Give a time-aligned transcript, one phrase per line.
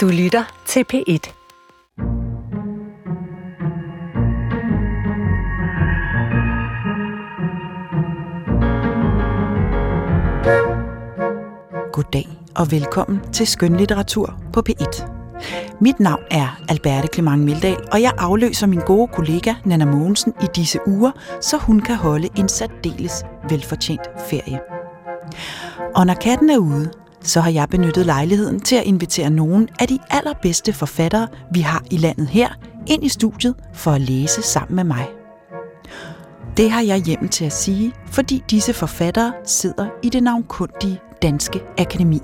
[0.00, 1.32] Du lytter til P1.
[11.92, 15.06] Goddag og velkommen til Skønlitteratur på P1.
[15.80, 20.46] Mit navn er Alberte Clement Meldal, og jeg afløser min gode kollega Nana Mogensen i
[20.56, 21.10] disse uger,
[21.40, 24.60] så hun kan holde en særdeles velfortjent ferie.
[25.94, 26.90] Og når katten er ude,
[27.22, 31.82] så har jeg benyttet lejligheden til at invitere nogle af de allerbedste forfattere, vi har
[31.90, 32.48] i landet her,
[32.86, 35.08] ind i studiet for at læse sammen med mig.
[36.56, 41.60] Det har jeg hjem til at sige, fordi disse forfattere sidder i det navnkundige Danske
[41.78, 42.20] Akademi.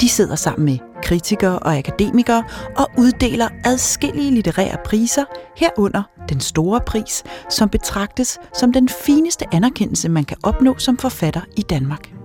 [0.00, 2.44] De sidder sammen med kritikere og akademikere
[2.76, 5.24] og uddeler adskillige litterære priser,
[5.56, 11.40] herunder den store pris, som betragtes som den fineste anerkendelse, man kan opnå som forfatter
[11.56, 12.19] i Danmark.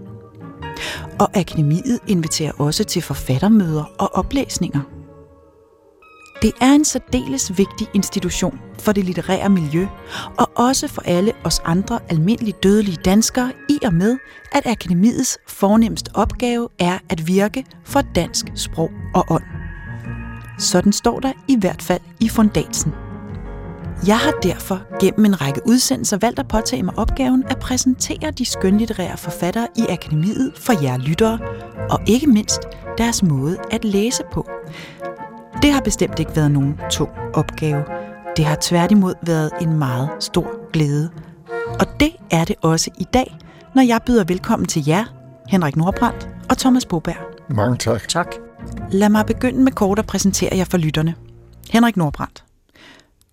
[1.20, 4.82] Og akademiet inviterer også til forfattermøder og oplæsninger.
[6.42, 9.88] Det er en særdeles vigtig institution for det litterære miljø,
[10.38, 14.18] og også for alle os andre almindelige dødelige danskere, i og med,
[14.52, 19.44] at akademiets fornemmeste opgave er at virke for dansk sprog og ånd.
[20.60, 23.05] Sådan står der i hvert fald i fundatsen.
[24.08, 28.46] Jeg har derfor gennem en række udsendelser valgt at påtage mig opgaven at præsentere de
[28.46, 31.40] skønlitterære forfattere i akademiet for jer lyttere,
[31.90, 32.62] og ikke mindst
[32.98, 34.50] deres måde at læse på.
[35.62, 37.84] Det har bestemt ikke været nogen tung opgave.
[38.38, 41.10] Det har tværtimod været en meget stor glæde.
[41.80, 43.38] Og det er det også i dag,
[43.76, 45.06] når jeg byder velkommen til jer,
[45.50, 47.16] Henrik Nordbrandt og Thomas Boberg.
[47.50, 48.08] Mange tak.
[48.08, 48.36] Tak.
[48.92, 51.16] Lad mig begynde med kort at præsentere jer for lytterne.
[51.70, 52.44] Henrik Nordbrandt.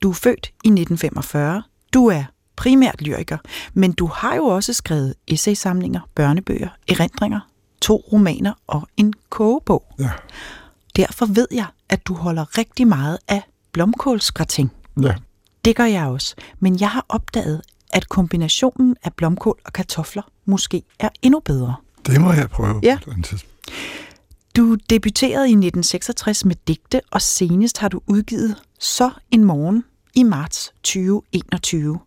[0.02, 1.62] Du er født i 1945.
[1.94, 2.24] Du er
[2.56, 3.38] primært lyriker,
[3.74, 7.40] men du har jo også skrevet essaysamlinger, børnebøger, erindringer,
[7.80, 9.94] to romaner og en kogebog.
[9.98, 10.10] Ja.
[10.96, 14.72] Derfor ved jeg, at du holder rigtig meget af blomkålsgrating.
[15.02, 15.14] Ja.
[15.64, 17.62] Det gør jeg også, men jeg har opdaget,
[17.92, 21.74] at kombinationen af blomkål og kartofler måske er endnu bedre.
[22.06, 22.80] Det må jeg prøve.
[22.82, 22.98] Ja.
[23.04, 23.12] på.
[24.56, 29.84] Du debuterede i 1966 med digte, og senest har du udgivet Så en morgen
[30.14, 31.98] i marts 2021.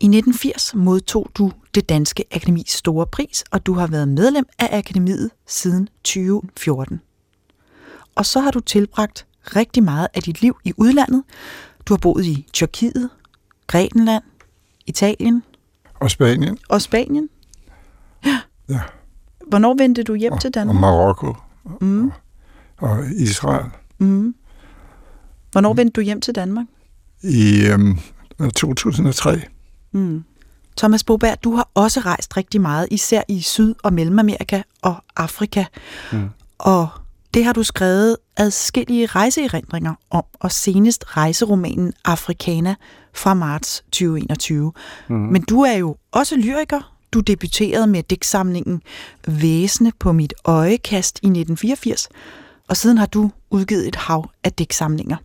[0.00, 4.78] I 1980 modtog du det Danske Akademis store pris, og du har været medlem af
[4.78, 7.00] Akademiet siden 2014.
[8.14, 9.26] Og så har du tilbragt
[9.56, 11.22] rigtig meget af dit liv i udlandet.
[11.86, 13.10] Du har boet i Tyrkiet,
[13.66, 14.24] Grækenland,
[14.86, 15.42] Italien
[15.94, 16.58] Og Spanien.
[16.68, 17.28] og Spanien.
[18.68, 18.80] Ja.
[19.48, 20.80] Hvornår vendte du hjem og, til og Danmark?
[20.80, 21.34] Marokko.
[21.80, 22.12] Mm.
[22.76, 23.70] Og Israel.
[23.98, 24.34] Mm.
[25.52, 26.66] Hvornår vendte du hjem til Danmark?
[27.22, 27.98] I øhm,
[28.56, 29.40] 2003.
[29.92, 30.24] Mm.
[30.76, 35.64] Thomas Boberg, du har også rejst rigtig meget, især i Syd- og Mellemamerika og Afrika.
[36.12, 36.28] Mm.
[36.58, 36.88] Og
[37.34, 42.74] det har du skrevet adskillige rejseerindringer om, og senest rejseromanen Africana
[43.14, 44.72] fra marts 2021.
[45.08, 45.16] Mm.
[45.16, 46.94] Men du er jo også lyriker.
[47.12, 48.82] Du debuterede med digtsamlingen
[49.26, 52.08] Væsene på mit øjekast i 1984,
[52.68, 55.16] og siden har du udgivet et hav af digtsamlinger.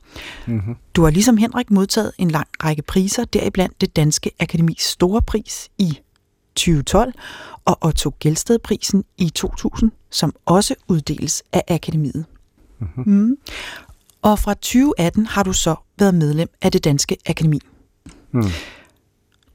[0.47, 0.75] Mm-hmm.
[0.93, 5.69] Du har ligesom Henrik modtaget en lang række priser, deriblandt det Danske Akademis Store Pris
[5.77, 5.99] i
[6.55, 7.13] 2012
[7.65, 12.25] og Otto Gelsted-prisen i 2000, som også uddeles af Akademiet.
[12.79, 13.03] Mhm.
[13.05, 13.37] Mm.
[14.21, 17.59] Og fra 2018 har du så været medlem af det Danske Akademi.
[18.31, 18.43] Mm.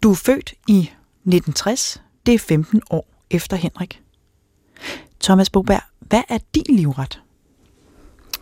[0.03, 2.03] Du er født i 1960.
[2.27, 4.03] Det er 15 år efter Henrik.
[5.21, 7.21] Thomas Boberg, hvad er din livret?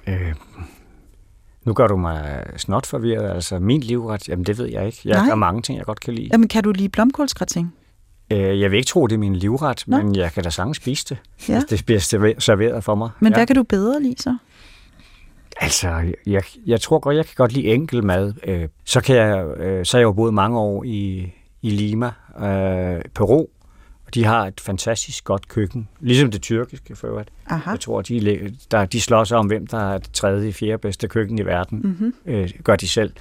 [0.08, 0.34] Øh,
[1.64, 3.30] nu gør du mig snot forvirret.
[3.34, 4.98] Altså, min livret, jamen det ved jeg ikke.
[5.04, 5.24] Jeg Nej.
[5.24, 6.28] har mange ting, jeg godt kan lide.
[6.32, 7.74] Jamen, kan du lide blomkålsgrating?
[8.32, 9.96] Øh, jeg vil ikke tro, det er min livret, Nå.
[9.96, 11.18] men jeg kan da sagtens spise det.
[11.48, 11.62] Ja.
[11.70, 13.10] Det bliver server- serveret for mig.
[13.20, 13.38] Men ja.
[13.38, 14.36] hvad kan du bedre lide så?
[15.60, 18.32] Altså, jeg, jeg tror godt, jeg kan godt lide enkel mad.
[18.44, 22.06] Øh, så, kan jeg, øh, så har jeg jo boet mange år i, i Lima,
[22.38, 23.46] øh, Peru,
[24.06, 25.88] og de har et fantastisk godt køkken.
[26.00, 27.28] Ligesom det tyrkiske, for øvrigt.
[27.46, 27.70] Aha.
[27.70, 31.08] Jeg tror, de, der, de slår sig om, hvem der er det tredje, fjerde bedste
[31.08, 31.80] køkken i verden.
[31.84, 32.14] Mm-hmm.
[32.26, 33.12] øh, gør de selv.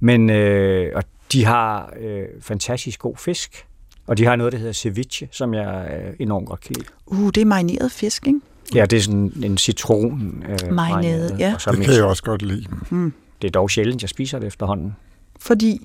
[0.00, 3.66] Men øh, og de har øh, fantastisk god fisk,
[4.06, 6.86] og de har noget, der hedder ceviche, som jeg øh, enormt godt kan lide.
[7.06, 8.40] Uh, det er marineret fisk, ikke?
[8.74, 11.54] Ja, det er sådan en citron øh, Marinade, ja.
[11.54, 12.66] Og så Det kan jeg også godt lide.
[12.90, 13.12] Mm.
[13.42, 14.96] det er dog sjældent, jeg spiser det efterhånden.
[15.38, 15.80] Fordi,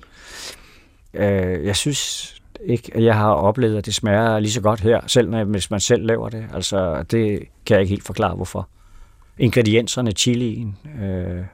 [1.14, 2.34] Øh, jeg synes
[2.64, 5.70] ikke, at jeg har oplevet, at det smager lige så godt her, selv når, hvis
[5.70, 6.46] man selv laver det.
[6.54, 8.68] Altså, det kan jeg ikke helt forklare, hvorfor.
[9.38, 11.44] Ingredienserne, chilien, øh,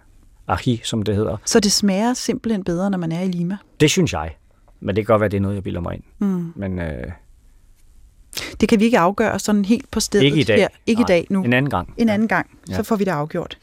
[0.51, 3.56] ají, som det hedder, så det smager simpelthen bedre, når man er i Lima.
[3.81, 4.31] det synes jeg.
[4.81, 6.03] Men det kan godt være, det er noget, jeg bilder mig ind.
[6.19, 6.53] Mm.
[6.56, 7.05] Men øh,
[8.61, 10.57] Det kan vi ikke afgøre sådan helt på stedet Ikke i dag.
[10.59, 10.69] her.
[10.87, 11.43] Ikke i Nej, dag nu.
[11.45, 11.95] En anden gang.
[11.97, 12.75] En anden gang, Ja.
[12.77, 13.59] så får vi det afgjort.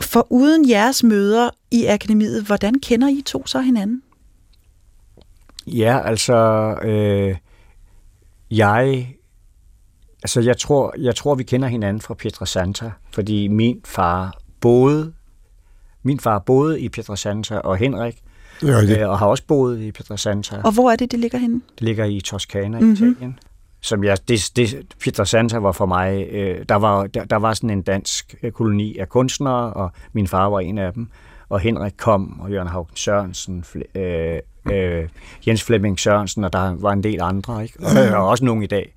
[0.00, 4.02] For uden jeres møder i akademiet, hvordan kender I to så hinanden?
[5.66, 6.34] Ja, altså,
[6.82, 7.36] øh,
[8.50, 9.08] jeg,
[10.22, 15.12] altså jeg tror, jeg tror, vi kender hinanden fra Pietrasanta, fordi min far boede,
[16.02, 18.18] min far boede i Pietrasanta, og Henrik,
[18.60, 19.00] Det er rigtigt.
[19.00, 20.56] øh, og har også boet i Pietrasanta.
[20.64, 21.60] Og hvor er det, det ligger henne?
[21.74, 22.86] Det ligger i Toskana Mhm.
[22.88, 23.06] mm-hmm.
[23.06, 23.38] i Italien.
[23.80, 27.70] Som jeg, det, det, Pietrasanta var for mig, øh, der, var, der, der var sådan
[27.70, 31.08] en dansk øh, koloni af kunstnere, og min far var en af dem.
[31.48, 33.64] Og Henrik kom, og Jørgen Haugen Sørensen,
[33.94, 34.38] øh,
[34.72, 35.08] øh,
[35.46, 37.78] Jens Flemming Sørensen, og der var en del andre, ikke?
[37.80, 38.22] Og Ja, ja.
[38.22, 38.94] også nogen i dag.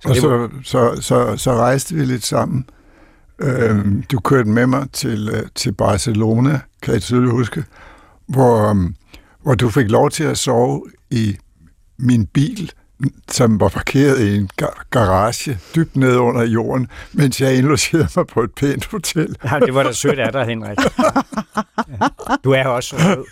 [0.00, 2.68] Så Og det var, så, så, så, så rejste vi lidt sammen.
[3.38, 7.64] Øhm, du kørte med mig til, øh, til Barcelona, kan jeg tydeligt huske,
[8.28, 8.94] hvor, øhm,
[9.42, 11.36] hvor du fik lov til at sove i
[11.98, 12.72] min bil,
[13.30, 18.26] som var parkeret i en gar- garage dybt nede under jorden, mens jeg indlogerede mig
[18.26, 19.36] på et pænt hotel.
[19.44, 20.78] ja, det var da sødt af dig, Henrik.
[20.98, 21.04] Ja.
[22.44, 23.24] Du er også så sød.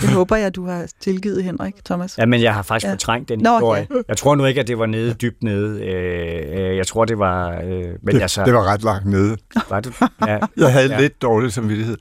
[0.00, 2.18] Det håber jeg, du har tilgivet, Henrik, Thomas.
[2.18, 2.88] Ja, men jeg har faktisk Ja.
[2.88, 2.94] ja.
[2.94, 3.86] fortrængt den Nå, historie.
[4.08, 5.80] Jeg tror nu ikke, at det var nede, dybt nede.
[5.84, 7.50] Øh, jeg tror, det var...
[7.50, 7.60] Øh,
[8.02, 9.36] men Det, altså, det var ret langt nede.
[9.70, 9.94] var det?
[10.26, 11.00] Ja, Jeg havde Ja.
[11.00, 11.96] lidt dårlig samvittighed.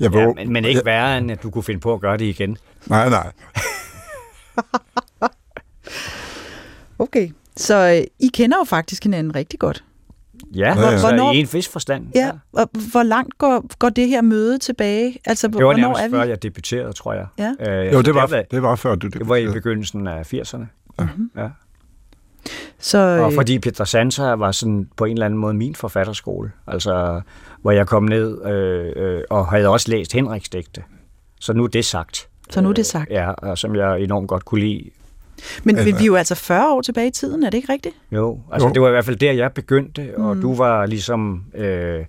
[0.00, 2.16] Jeg Ja, våg- men, men ikke værre, end at du kunne finde på at gøre
[2.18, 2.56] det igen.
[2.86, 3.32] Nej, nej.
[6.98, 9.84] Okay, så øh, I kender jo faktisk hinanden rigtig godt.
[10.54, 10.88] Ja, ja.
[10.90, 12.06] altså Hvornår- i en vis forstand.
[12.14, 15.18] Ja, og hvor langt går, går det her møde tilbage?
[15.26, 16.10] Altså, Det var nærmest er vi?
[16.10, 17.26] før jeg debuterede, tror jeg.
[17.38, 17.52] Ja.
[17.80, 19.52] Øh, Jo, så det var, var, det var før du det var i debuterede.
[19.54, 20.64] begyndelsen af 80'erne.
[21.36, 21.48] Ja.
[22.78, 26.52] Så, Og øh, fordi Petra Santa var sådan på en eller anden måde min forfatterskole,
[26.66, 27.20] altså
[27.62, 30.82] hvor jeg kom ned øh, øh, og havde også læst Henriks digte.
[31.40, 32.28] Så nu er det sagt.
[32.50, 33.10] Så nu er det sagt.
[33.10, 34.90] Øh, ja, og som jeg enormt godt kunne lide.
[35.64, 37.94] Men, altså- vi er jo altså 40 år tilbage i tiden, er det ikke rigtigt?
[38.12, 38.74] Jo, altså Jo.
[38.74, 40.42] det var i hvert fald der, jeg begyndte, og Mm.
[40.42, 42.04] du var ligesom øh,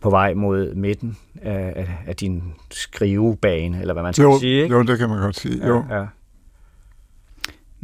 [0.00, 4.74] på vej mod midten af, af, din skrivebane, eller hvad man skal Jo, sige, ikke?
[4.74, 5.66] jo, det kan man godt sige.
[5.66, 5.84] Jo.
[5.90, 6.04] Ja, ja.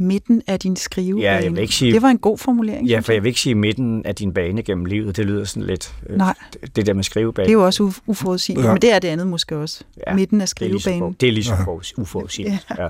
[0.01, 1.21] Midten af din skrivebane.
[1.35, 2.87] Ja, jeg vil ikke sige- Det var en god formulering.
[2.87, 5.63] ja, for jeg vil ikke sige midten af din bane gennem livet, det lyder sådan
[5.67, 6.33] lidt, øh, Nej.
[6.75, 7.45] det, der med skrivebane.
[7.45, 8.73] Det er jo også uf- uforudsigeligt, Ja.
[8.73, 9.83] men det er det andet måske også.
[10.07, 11.13] Ja, Midten af det er lige så, skrivebanen.
[11.13, 11.63] for, det er lige så Ja.
[11.63, 12.67] for, uforudsigeligt.
[12.77, 12.87] Ja.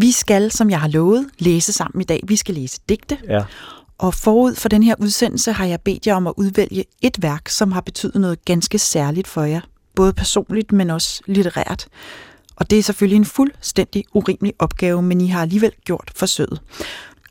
[0.00, 2.20] Vi skal, som jeg har lovet, læse sammen i dag.
[2.26, 3.44] Vi skal læse digte, Ja.
[3.98, 7.48] og forud for den her udsendelse har jeg bedt jer om at udvælge et værk,
[7.48, 9.60] som har betydet noget ganske særligt for jer.
[9.94, 11.86] Både personligt, men også litterært.
[12.56, 16.60] Og det er selvfølgelig en fuldstændig urimelig opgave, men I har alligevel gjort forsøget.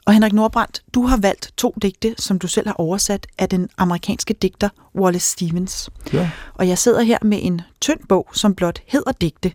[0.05, 3.69] Og Henrik Nordbrandt, du har valgt to digte, som du selv har oversat af den
[3.77, 5.89] amerikanske digter Wallace Stevens.
[6.13, 6.29] Ja.
[6.53, 9.51] Og jeg sidder her med en tynd bog, som blot hedder digte.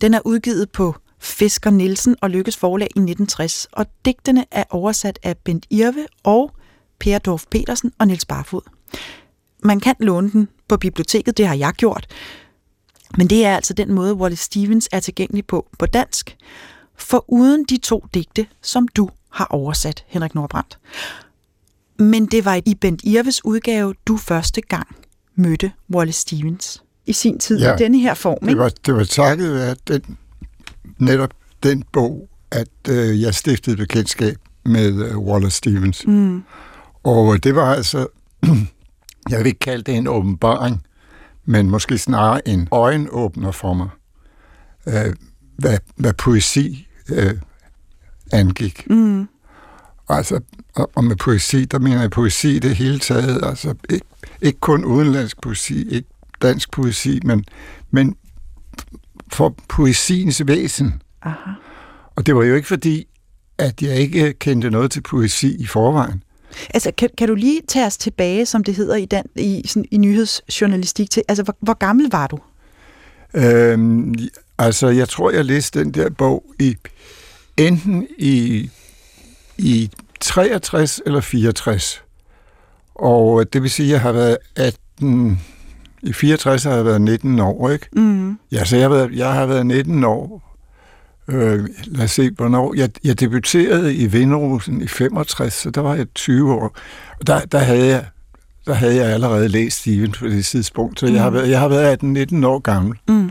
[0.00, 5.18] Den er udgivet på Fisker Nielsen og Lykkes forlag i 1960, og digtene er oversat
[5.22, 6.50] af Bent Irve og
[7.00, 8.60] Per Dorf Petersen og Niels Barfod.
[9.64, 12.06] Man kan låne den på biblioteket, det har jeg gjort,
[13.18, 16.36] men det er altså den måde, Wallace Stevens er tilgængelig på på dansk,
[16.96, 20.78] for uden de to digte, som du har oversat, Henrik Nordbrandt.
[21.98, 24.96] Men det var i Bent Irves udgave, du første gang
[25.34, 27.74] mødte Wallace Stevens i sin tid ja.
[27.74, 28.38] I denne her form.
[28.40, 28.60] Det Ikke?
[28.60, 30.18] var, det var takket være den,
[30.98, 31.30] netop
[31.62, 36.06] den bog, at øh, jeg stiftede bekendtskab med øh, Wallace Stevens.
[36.06, 36.42] Mm.
[37.02, 38.06] Og øh, det var altså,
[39.30, 40.82] jeg vil ikke kalde det en åbenbaring,
[41.44, 43.88] men måske snarere en øjenåbner for mig,
[44.86, 45.14] øh,
[45.56, 47.34] hvad, hvad poesi øh,
[48.32, 48.90] angik.
[48.90, 49.28] Mm.
[50.08, 50.40] Altså,
[50.74, 54.06] og, og med poesi, der mener jeg poesi i det hele taget, altså ikke,
[54.42, 56.08] ikke kun udenlandsk poesi, ikke
[56.42, 57.44] dansk poesi, men,
[57.90, 58.16] men
[59.32, 61.02] for poesiens væsen.
[61.22, 61.50] Aha.
[62.16, 63.06] Og det var jo ikke fordi,
[63.58, 66.22] at jeg ikke kendte noget til poesi i forvejen.
[66.74, 69.84] Altså, kan, kan du lige tage os tilbage, som det hedder i, dan, i, sådan,
[69.90, 72.38] i nyhedsjournalistik, til, altså, hvor, hvor gammel var du?
[73.34, 74.14] Øhm,
[74.58, 76.76] altså, jeg tror, jeg læste den der bog i
[77.56, 78.70] enten i,
[79.58, 79.90] i
[80.20, 82.02] 63 eller 64.
[82.94, 85.40] Og det vil sige, at jeg har været 18...
[86.02, 87.86] I 64 har jeg været 19 år, ikke?
[87.92, 88.38] Mm.
[88.52, 90.42] Ja, så jeg har været, jeg har været 19 år.
[91.28, 92.74] Øh, lad os se, hvornår.
[92.76, 96.76] Jeg, jeg debuterede i Vinderosen i 65, så der var jeg 20 år.
[97.20, 98.04] Og der, der, havde, jeg,
[98.66, 101.68] der havde jeg allerede læst Steven på det tidspunkt, så jeg har været, jeg har
[101.68, 102.98] været 18-19 år gammel.
[103.08, 103.30] Mm.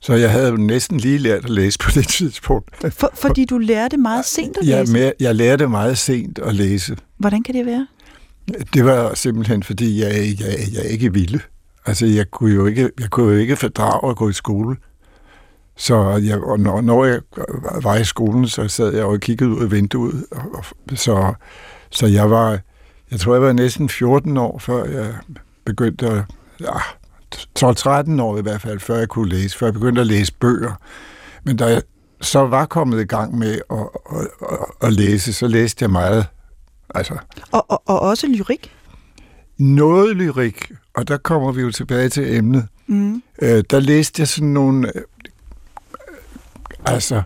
[0.00, 2.92] Så jeg havde næsten lige lært at læse på det tidspunkt.
[2.94, 4.92] For, fordi du lærte meget sent at Jeg, læse.
[4.92, 6.96] med, jeg lærte meget sent at læse.
[7.18, 7.86] Hvordan kan det være?
[8.74, 11.40] Det var simpelthen, fordi jeg, jeg, jeg ikke ville.
[11.86, 14.76] Altså, jeg kunne jo ikke, jeg kunne jo ikke fordrage at gå i skole.
[15.76, 17.20] Så jeg, og når, når jeg
[17.82, 20.26] var i skolen, så sad jeg og kiggede ud af vinduet.
[20.30, 21.34] Og, og, så,
[21.90, 22.58] så jeg var,
[23.10, 25.14] jeg tror, jeg var næsten 14 år, før jeg
[25.64, 26.24] begyndte at,
[26.60, 26.78] ja,
[27.58, 30.72] 12-13 år i hvert fald, før jeg kunne læse, før jeg begyndte at læse bøger.
[31.44, 31.82] Men da jeg
[32.20, 36.26] så var kommet i gang med at, at, at, at læse, så læste jeg meget.
[36.94, 37.18] Altså,
[37.52, 38.72] og, og, og også lyrik?
[39.58, 42.68] Noget lyrik, og der kommer vi jo tilbage til emnet.
[42.86, 43.22] Mm.
[43.42, 45.02] Øh, der læste jeg sådan nogle øh,
[46.84, 47.22] altså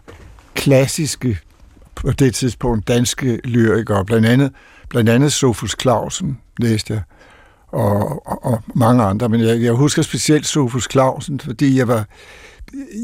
[0.54, 1.38] klassiske
[1.94, 4.52] på det tidspunkt danske lyrikere, blandt andet,
[4.88, 7.02] blandt andet Sofus Clausen læste jeg,
[7.68, 12.08] og, og, og mange andre, men jeg, jeg husker specielt Sofus Clausen, fordi jeg var,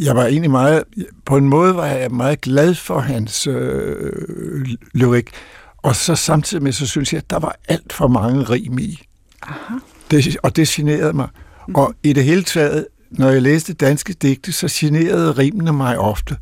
[0.03, 0.85] jeg var egentlig meget,
[1.25, 5.31] på en måde var jeg meget glad for hans øh, lyrik,
[5.77, 9.03] og så samtidig med, så synes jeg, at der var alt for mange rim i.
[9.43, 9.75] Aha.
[10.13, 11.29] Det, og det generede mig.
[11.69, 11.75] Mm.
[11.75, 16.37] Og i det hele taget, når jeg læste danske digte, så generede rimene mig ofte.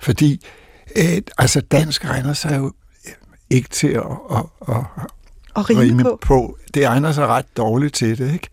[0.00, 0.44] Fordi
[0.96, 2.72] øh, altså dansk egner sig jo
[3.50, 4.76] ikke til at, at, at,
[5.56, 6.18] at rime, rime på.
[6.22, 6.58] på.
[6.74, 8.48] Det egner sig ret dårligt til det, ikke?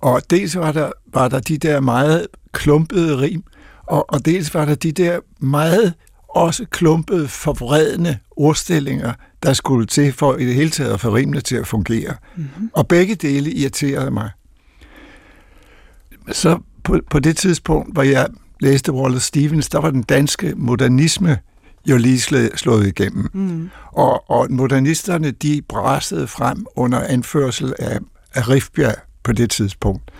[0.00, 3.44] Og dels var der, var der de der meget klumpede rim,
[3.86, 5.94] og, og dels var der de der meget
[6.28, 9.12] også klumpede, forvredende ordstillinger,
[9.42, 12.14] der skulle til for i det hele taget at få rimene til at fungere.
[12.36, 12.70] Mm-hmm.
[12.72, 14.30] Og begge dele irriterede mig.
[16.32, 18.28] Så på, på det tidspunkt, hvor jeg
[18.60, 21.38] læste Wallace Stevens, der var den danske modernisme
[21.86, 23.30] jo lige slået igennem.
[23.32, 23.70] Mm.
[23.92, 27.98] Og, og modernisterne, de brasede frem under anførsel af,
[28.34, 30.10] af Rifbjerg på det tidspunkt.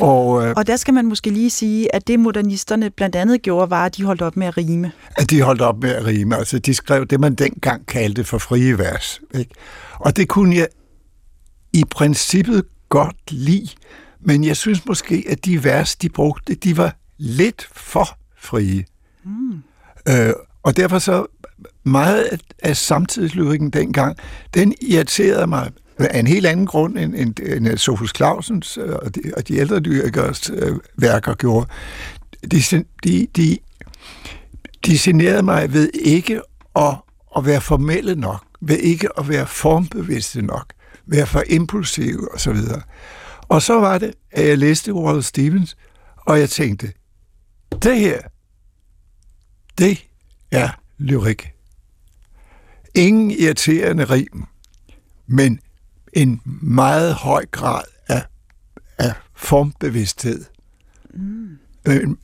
[0.00, 3.70] Og, øh, og der skal man måske lige sige, at det modernisterne blandt andet gjorde,
[3.70, 4.92] var, at de holdt op med at rime.
[5.16, 6.36] At de holdt op med at rime.
[6.36, 9.20] Altså, de skrev det, man dengang kaldte for frie vers.
[9.34, 9.50] Ikke?
[9.98, 10.68] Og det kunne jeg
[11.72, 13.68] i princippet godt lide,
[14.20, 18.84] men jeg synes måske, at de vers, de brugte, de var lidt for frie.
[19.24, 19.62] Mm.
[20.08, 20.32] Øh,
[20.62, 21.26] og derfor så
[21.84, 24.16] meget af samtidslyrikken dengang,
[24.54, 25.70] den irriterede mig
[26.06, 29.56] af en helt anden grund, end, end, end Sofus Clausens øh, og de, og de
[29.56, 31.66] ældre dyrkers øh, værker gjorde.
[32.50, 32.62] De,
[33.04, 33.58] de, de,
[34.86, 36.40] de generede mig ved ikke
[36.76, 36.94] at,
[37.36, 40.72] at være formelle nok, ved ikke at være formbevidste nok,
[41.06, 42.82] være for impulsive videre.
[43.48, 45.76] Og så var det, at jeg læste Wallace Stevens,
[46.16, 46.92] og jeg tænkte,
[47.82, 48.20] det her,
[49.78, 50.08] det
[50.50, 50.68] er
[50.98, 51.50] lyrik.
[52.94, 54.44] Ingen irriterende rim,
[55.26, 55.60] men
[56.12, 58.22] en meget høj grad af,
[58.98, 60.44] af formbevidsthed.
[61.14, 61.58] Mm.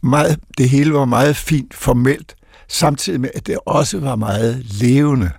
[0.00, 2.36] Meget, det hele var meget fint formelt,
[2.68, 5.30] samtidig med, at det også var meget levende.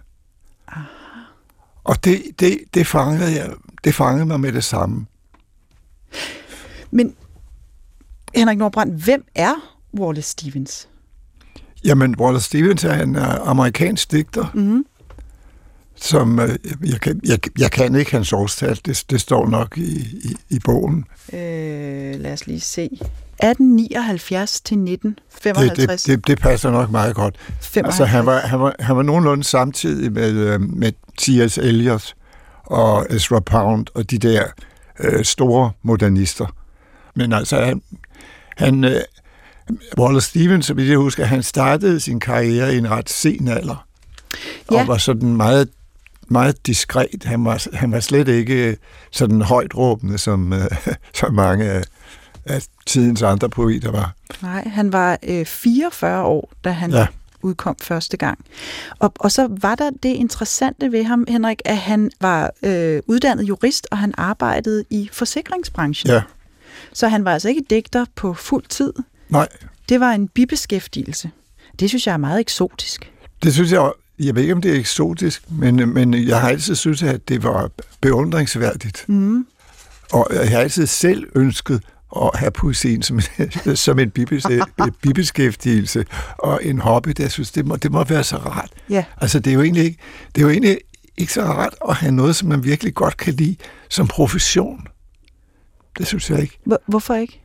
[0.67, 0.83] Aha.
[1.83, 3.53] Og det, det, det, fangede jeg,
[3.83, 5.05] det fangede mig med det samme.
[6.91, 7.15] Men
[8.35, 9.53] Henrik Nordbrand, hvem er
[9.99, 10.89] Wallace Stevens?
[11.83, 14.85] Jamen, Wallace Stevens er en uh, amerikansk digter, mm-hmm
[16.03, 16.49] som øh,
[16.85, 20.59] jeg, kan, jeg, jeg kan ikke hans årstal, det, det står nok i, i, i
[20.59, 21.05] bogen.
[21.33, 22.83] Øh, lad os lige se.
[22.83, 26.03] 1879 til 1955.
[26.03, 27.35] Det, det, det, det passer nok meget godt.
[27.61, 27.85] 55.
[27.85, 31.57] Altså, han, var, han, var, han var nogenlunde samtidig med, øh, med T.S.
[31.57, 32.13] Eliot
[32.63, 34.43] og Ezra Pound og de der
[34.99, 36.55] øh, store modernister.
[37.15, 37.81] Men altså, han,
[38.57, 39.01] han øh,
[39.97, 43.85] Wallace Stevens, vidt jeg husker, han startede sin karriere i en ret sen alder.
[44.71, 44.81] Ja.
[44.81, 45.69] Og var sådan meget
[46.31, 47.23] meget diskret.
[47.25, 48.77] Han var, han var slet ikke
[49.11, 50.71] sådan højt råbende, som, øh,
[51.19, 51.83] som mange af,
[52.45, 54.13] af tidens andre poeter var.
[54.41, 57.07] Nej, han var øh, 44 år, da han ja.
[57.41, 58.39] udkom første gang.
[58.99, 63.43] Og, og så var der det interessante ved ham, Henrik, at han var øh, uddannet
[63.43, 66.11] jurist, og han arbejdede i forsikringsbranchen.
[66.11, 66.21] Ja.
[66.93, 68.93] Så han var altså ikke digter på fuld tid.
[69.29, 69.47] Nej.
[69.89, 71.31] Det var en bibeskæftigelse.
[71.79, 73.11] Det synes jeg er meget eksotisk.
[73.43, 76.75] Det synes jeg jeg ved ikke, om det er eksotisk, men, men jeg har altid
[76.75, 77.71] synes, at det var
[78.01, 79.05] beundringsværdigt.
[79.07, 79.47] Mm.
[80.11, 81.81] Og jeg har altid selv ønsket
[82.15, 83.19] at have poesien som,
[83.75, 84.11] som en
[85.03, 86.05] bibeskæftigelse
[86.37, 87.09] og en hobby.
[87.09, 88.69] Det, jeg synes, det må, det må være så rart.
[88.89, 89.05] Ja.
[89.17, 89.97] Altså, det er jo egentlig ikke,
[90.35, 90.77] det er jo egentlig
[91.17, 93.55] ikke så rart at have noget, som man virkelig godt kan lide
[93.89, 94.87] som profession.
[95.97, 96.59] Det synes jeg ikke.
[96.87, 97.41] Hvorfor ikke?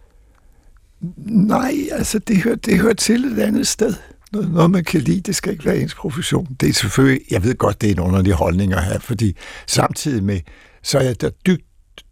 [1.27, 3.95] Nej, altså, det hører, det hører til et andet sted
[4.35, 5.21] noget, noget, man kan lide.
[5.21, 6.57] Det skal ikke være ens profession.
[6.61, 9.37] Det er selvfølgelig, jeg ved godt, det er en underlig holdning at have, fordi
[9.67, 10.41] samtidig med,
[10.83, 11.65] så er jeg da dybt,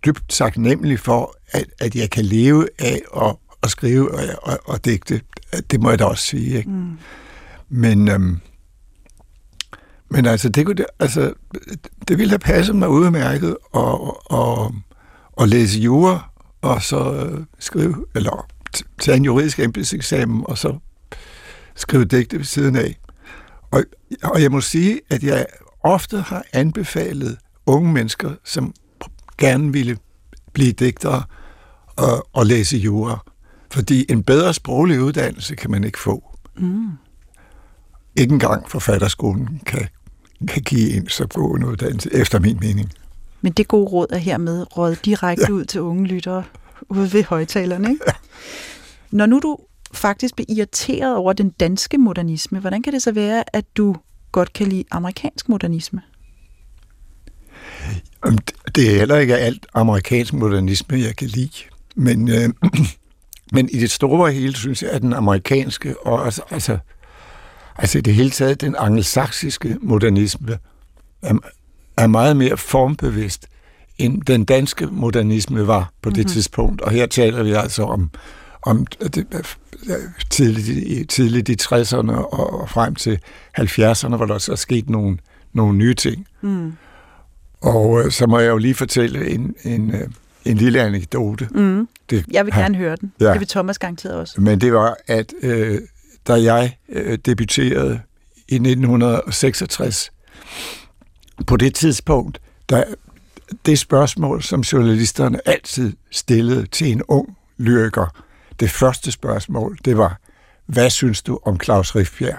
[0.07, 4.85] dybt nemlig for, at, at jeg kan leve af at, at skrive og, og, og
[4.85, 5.21] digte.
[5.71, 6.57] Det må jeg da også sige.
[6.57, 6.71] Ikke?
[6.71, 6.99] Mm.
[7.69, 8.41] Men, øhm,
[10.11, 11.33] men altså, det, kunne, altså,
[12.09, 13.99] det ville have passet mig udmærket at,
[14.31, 14.73] at,
[15.41, 16.31] at læse jura,
[16.63, 18.49] og så skrive, eller
[19.01, 20.79] tage en juridisk embedseksamen, og så
[21.77, 22.99] skrive digte ved siden af.
[23.71, 23.85] Og,
[24.23, 25.47] og jeg må sige, at jeg
[25.83, 28.75] ofte har anbefalet unge mennesker, som
[29.39, 29.97] gerne ville
[30.53, 31.23] blive digtere
[31.97, 33.25] og, og læse jura.
[33.71, 36.39] Fordi en bedre sproglig uddannelse kan man ikke få.
[36.57, 36.91] Mm.
[38.17, 39.89] Ikke engang forfatterskolen kan,
[40.49, 42.93] kan give en så god en uddannelse, efter min mening.
[43.41, 45.53] Men det gode råd er hermed råd direkte ja.
[45.53, 46.45] ud til unge lyttere
[46.89, 47.91] ude ved højtalerne.
[47.91, 48.05] Ikke?
[48.07, 48.13] Ja.
[49.11, 49.59] Når nu du
[49.93, 53.97] faktisk bliver irriteret over den danske modernisme, hvordan kan det så være, at du
[54.33, 56.03] godt kan lide amerikansk modernisme?
[58.75, 61.51] Det er heller ikke alt amerikansk modernisme, jeg kan lide.
[61.97, 62.49] Men, øh,
[63.55, 66.79] men i det store hele synes jeg, at den amerikanske og altså, altså,
[67.79, 70.59] altså i det hele taget den angelsaksiske modernisme
[71.23, 71.35] er,
[71.97, 73.49] er meget mere formbevidst,
[73.99, 76.29] end den danske modernisme var på det mm-hmm.
[76.29, 76.81] tidspunkt.
[76.81, 78.11] Og her taler vi altså om,
[78.63, 79.57] om det,
[80.31, 83.19] tidligt, tidligt i 60'erne og frem til
[83.59, 85.19] 70'erne, hvor der så er sket nogle,
[85.53, 86.27] nogle nye ting.
[86.41, 86.73] Mm.
[87.61, 90.09] Og øh, så må jeg jo lige fortælle en, en, øh,
[90.45, 91.49] en lille anekdote.
[91.51, 91.89] Mm.
[92.11, 93.13] Det, jeg vil gerne høre den.
[93.21, 93.33] Ja.
[93.33, 94.41] Det vil Thomas garanteret også.
[94.41, 95.81] Men det var, at øh,
[96.29, 98.01] da jeg øh, debuterede
[98.49, 100.13] i 1966,
[101.47, 102.85] på det tidspunkt, der
[103.67, 108.23] det spørgsmål, som journalisterne altid stillede til en ung lyriker,
[108.63, 110.21] det første spørgsmål, det var,
[110.67, 112.39] hvad synes du om Claus Riffbjerg?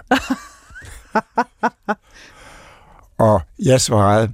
[3.28, 4.32] og jeg svarede,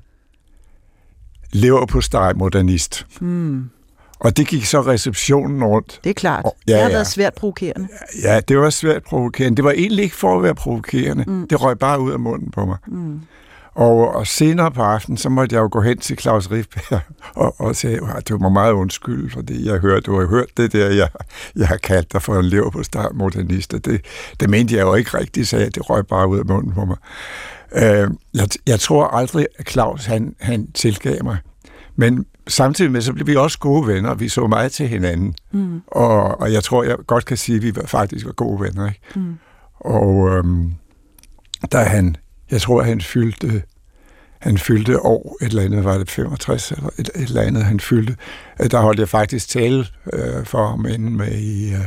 [1.51, 3.07] lever på steg modernist.
[3.19, 3.69] Hmm.
[4.19, 5.99] Og det gik så receptionen rundt.
[6.03, 6.45] Det er klart.
[6.45, 6.95] Og, ja, det har ja.
[6.95, 7.87] været svært provokerende.
[8.23, 9.57] Ja, det var svært provokerende.
[9.57, 11.23] Det var egentlig ikke for at være provokerende.
[11.27, 11.47] Mm.
[11.47, 12.77] Det røg bare ud af munden på mig.
[12.87, 13.21] Mm.
[13.79, 17.01] Og, og senere på aftenen, så måtte jeg jo gå hen til Claus Riffberg
[17.43, 20.73] og, og sige, at det var meget undskyld, fordi jeg hørte, du har hørt det
[20.73, 21.09] der, jeg,
[21.55, 23.71] jeg har kaldt dig for en lever på start modernist.
[23.71, 24.01] Det,
[24.39, 25.75] det mente jeg jo ikke rigtigt, sagde jeg.
[25.75, 26.97] Det røg bare ud af munden på mig.
[27.75, 31.37] Øh, jeg, jeg tror aldrig, at Claus han, han tilgav mig.
[31.95, 35.35] Men samtidig med, så blev vi også gode venner, vi så meget til hinanden.
[35.51, 35.81] Mm.
[35.87, 38.87] Og, og jeg tror, jeg godt kan sige, at vi var, faktisk var gode venner.
[38.87, 39.01] Ikke?
[39.15, 39.37] Mm.
[39.79, 40.73] Og øhm,
[41.71, 42.15] da han,
[42.51, 43.63] jeg tror, han fyldte,
[44.39, 47.79] han fyldte år, et eller andet, var det 65 eller et, et eller andet, han
[47.79, 48.15] fyldte.
[48.61, 51.79] Øh, der holdt jeg faktisk tale øh, for ham inde, med i, øh,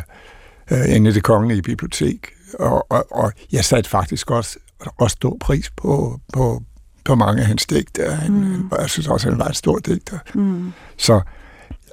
[0.70, 2.26] øh, inde i det kongelige bibliotek.
[2.58, 4.58] Og, og, og jeg satte faktisk også,
[4.98, 6.62] også stor pris på, på,
[7.04, 8.14] på mange af hans digter.
[8.14, 8.70] Han, mm.
[8.78, 10.18] Jeg synes også, han var en stor digter.
[10.34, 10.72] Mm.
[10.96, 11.20] Så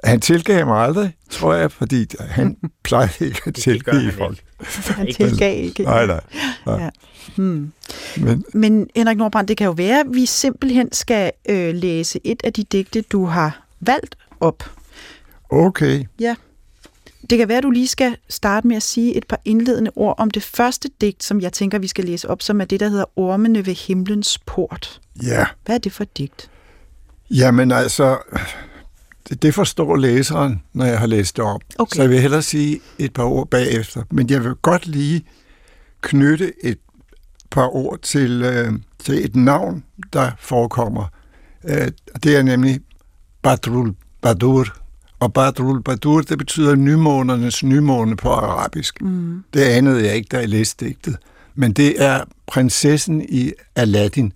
[0.04, 4.38] han tilgav mig aldrig, tror jeg, fordi han plejede ikke at tilgive folk.
[4.86, 5.82] Han tilgav ikke.
[5.82, 6.20] Nej, nej.
[6.66, 6.82] nej.
[6.82, 6.90] Ja.
[7.36, 7.72] Hmm.
[8.16, 12.40] Men, Men Henrik Nordbrand, det kan jo være, at vi simpelthen skal øh, læse et
[12.44, 14.70] af de digte, du har valgt op.
[15.50, 16.04] Okay.
[16.20, 16.34] Ja.
[17.30, 20.14] Det kan være, at du lige skal starte med at sige et par indledende ord
[20.18, 22.88] om det første digt, som jeg tænker, vi skal læse op, som er det, der
[22.88, 25.00] hedder Ormene ved himlens port.
[25.22, 25.46] Ja.
[25.64, 26.50] Hvad er det for et digt?
[27.30, 28.18] Jamen altså,
[29.42, 31.60] det forstår læseren, når jeg har læst det op.
[31.78, 31.96] Okay.
[31.96, 34.02] Så jeg vil hellere sige et par ord bagefter.
[34.10, 35.24] Men jeg vil godt lige
[36.00, 36.78] knytte et
[37.50, 41.04] par ord til, øh, til et navn, der forekommer.
[41.64, 41.88] Øh,
[42.22, 42.80] det er nemlig
[43.42, 44.76] Badrul Badur.
[45.20, 49.02] Og Badrul Badur, det betyder nymånernes nymåne på arabisk.
[49.02, 49.44] Mm.
[49.54, 51.16] Det anede jeg ikke, da jeg læste digtet.
[51.54, 54.32] Men det er prinsessen i Aladdin.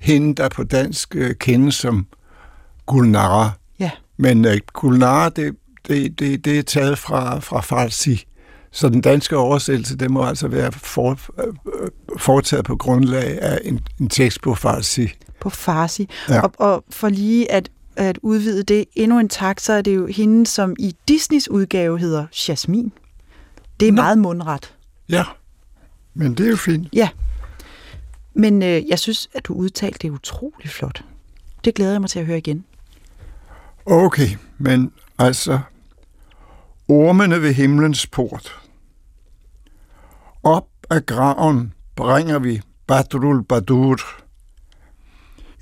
[0.00, 2.06] Hende, der på dansk øh, kendes som
[2.86, 3.50] Gulnara.
[3.78, 3.90] Ja.
[4.16, 5.56] Men øh, Gulnara, det,
[5.88, 8.26] det, det, det er taget fra, fra Farsi.
[8.72, 11.54] Så den danske oversættelse, det må altså være for, øh,
[12.18, 15.12] foretaget på grundlag af en, en tekst på Farsi.
[15.40, 16.08] På Farsi.
[16.28, 16.40] Ja.
[16.40, 20.06] Og, og for lige at at udvide det endnu en tak, så er det jo
[20.06, 22.92] hende, som i Disneys udgave hedder Jasmin.
[23.80, 24.02] Det er Nå.
[24.02, 24.74] meget mundret.
[25.08, 25.24] Ja,
[26.14, 26.88] men det er jo fint.
[26.92, 27.08] Ja.
[28.34, 31.04] Men øh, jeg synes, at du udtalte det utrolig flot.
[31.64, 32.64] Det glæder jeg mig til at høre igen.
[33.86, 34.28] Okay,
[34.58, 35.60] men altså,
[36.88, 38.59] ormene ved himlens port.
[40.42, 44.00] Op af graven bringer vi Badrul Badur.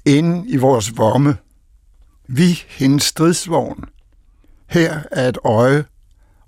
[0.05, 1.37] Ind i vores vomme
[2.29, 3.85] vi hendes stridsvogn.
[4.67, 5.85] Her er et øje,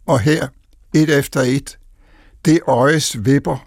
[0.06, 0.48] og her,
[0.94, 1.78] et efter et,
[2.44, 3.66] det øjes vipper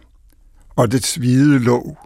[0.75, 1.97] og det hvide låg.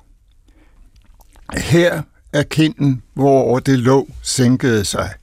[1.53, 2.01] Her
[2.33, 5.13] er kinden, hvor det låg sænkede sig.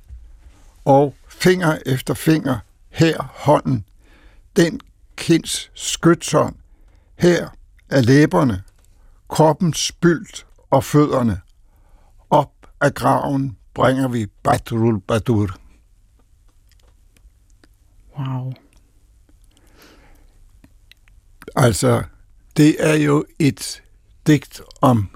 [0.85, 2.59] Og finger efter finger,
[2.91, 3.85] her hånden,
[4.57, 4.81] den
[5.17, 6.55] kinds skytshånd.
[7.17, 7.49] Her
[7.91, 8.63] er læberne,
[9.29, 11.41] kroppens spylt og fødderne.
[12.31, 15.57] Op af graven bringer vi Badrul Badur.
[18.19, 18.53] Wow.
[21.57, 22.03] Altså,
[22.57, 23.83] det er jo et
[24.27, 25.09] digt om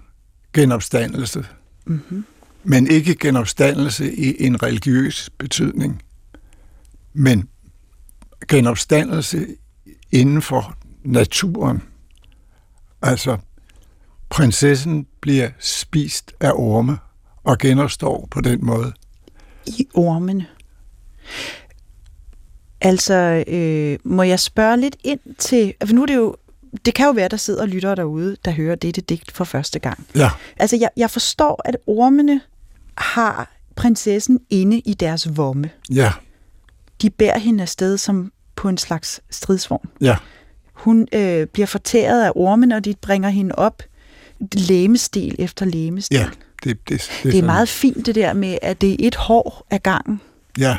[0.53, 1.47] genopstandelse.
[1.87, 2.25] Mm-hmm.
[2.65, 6.03] Men ikke genopstandelse i en religiøs betydning,
[7.13, 7.49] men
[8.49, 9.47] genopstandelse
[10.13, 11.83] inden for naturen.
[13.03, 13.37] Altså,
[14.29, 16.99] prinsessen bliver spist af orme
[17.45, 18.93] og genopstår på den måde.
[19.67, 20.47] I ormene.
[22.81, 25.75] Altså, øh, må jeg spørge lidt ind til...
[25.87, 26.37] For nu er det jo...
[26.85, 30.07] Det kan jo være, der sidder lyttere derude, der hører dette digt for første gang.
[30.15, 30.31] Ja.
[30.57, 32.41] Altså, jeg, jeg forstår, at ormene
[32.99, 35.71] har prinsessen inde i deres vomme.
[35.91, 36.13] Ja,
[37.03, 39.89] De bærer hende afsted som på en slags stridsvogn.
[40.01, 40.17] ja,
[40.79, 43.83] Hun øh, bliver fortæret af ormene, og de bringer hende op
[44.53, 46.19] læmestil efter læmestil.
[46.19, 46.29] ja.
[46.65, 47.45] Det, det, det, Det er sådan.
[47.47, 50.21] meget fint det der med, at det er et hår af gangen.
[50.59, 50.77] Ja.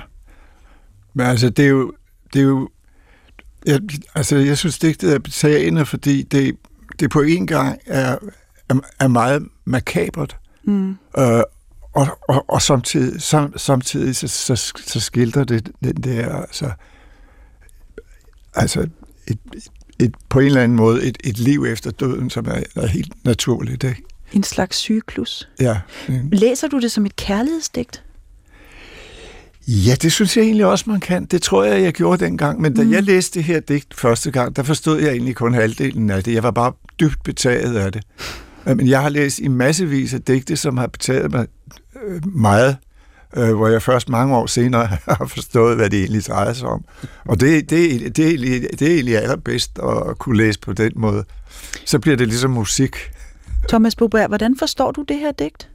[1.14, 1.94] Men altså, det er jo...
[2.34, 2.70] Det er jo
[3.66, 3.80] jeg,
[4.16, 6.56] altså, jeg synes, digtet er betagende, fordi det,
[7.00, 8.16] det på en gang er,
[8.70, 10.90] er, er meget makabert, Mm.
[10.90, 11.42] øh,
[11.94, 14.56] og, og, og samtidig, sam, samtidig så, så,
[14.88, 16.72] så skildrer det den der, altså,
[18.54, 18.80] altså
[19.28, 19.68] et, et,
[20.00, 23.26] et, på en eller anden måde et, et liv efter døden, som er, er helt
[23.26, 23.84] naturligt.
[23.84, 24.04] Ikke?
[24.34, 25.50] En slags cyklus.
[25.60, 25.80] Ja,
[26.32, 28.04] Læser du det som et kærlighedsdigt?
[29.68, 31.26] Ja, det synes jeg egentlig også, man kan.
[31.26, 32.62] Det tror jeg, jeg gjorde dengang.
[32.62, 32.92] Men da mm.
[32.92, 36.34] jeg læste det her digt første gang, der forstod jeg egentlig kun halvdelen af det.
[36.34, 38.04] Jeg var bare dybt betaget af det.
[38.66, 41.48] Men jeg har læst i massevis af digte, som har betaget mig
[42.08, 42.78] øh, meget,
[43.38, 44.88] øh, hvor jeg først mange år senere
[45.18, 46.86] har forstået, hvad det egentlig drejer sig om.
[47.26, 50.92] Og det, det, det, er, egentlig, det er egentlig allerbedst at kunne læse på den
[50.96, 51.24] måde.
[51.86, 52.96] Så bliver det ligesom musik.
[53.70, 55.70] Thomas Boberg, hvordan forstår du det her digt?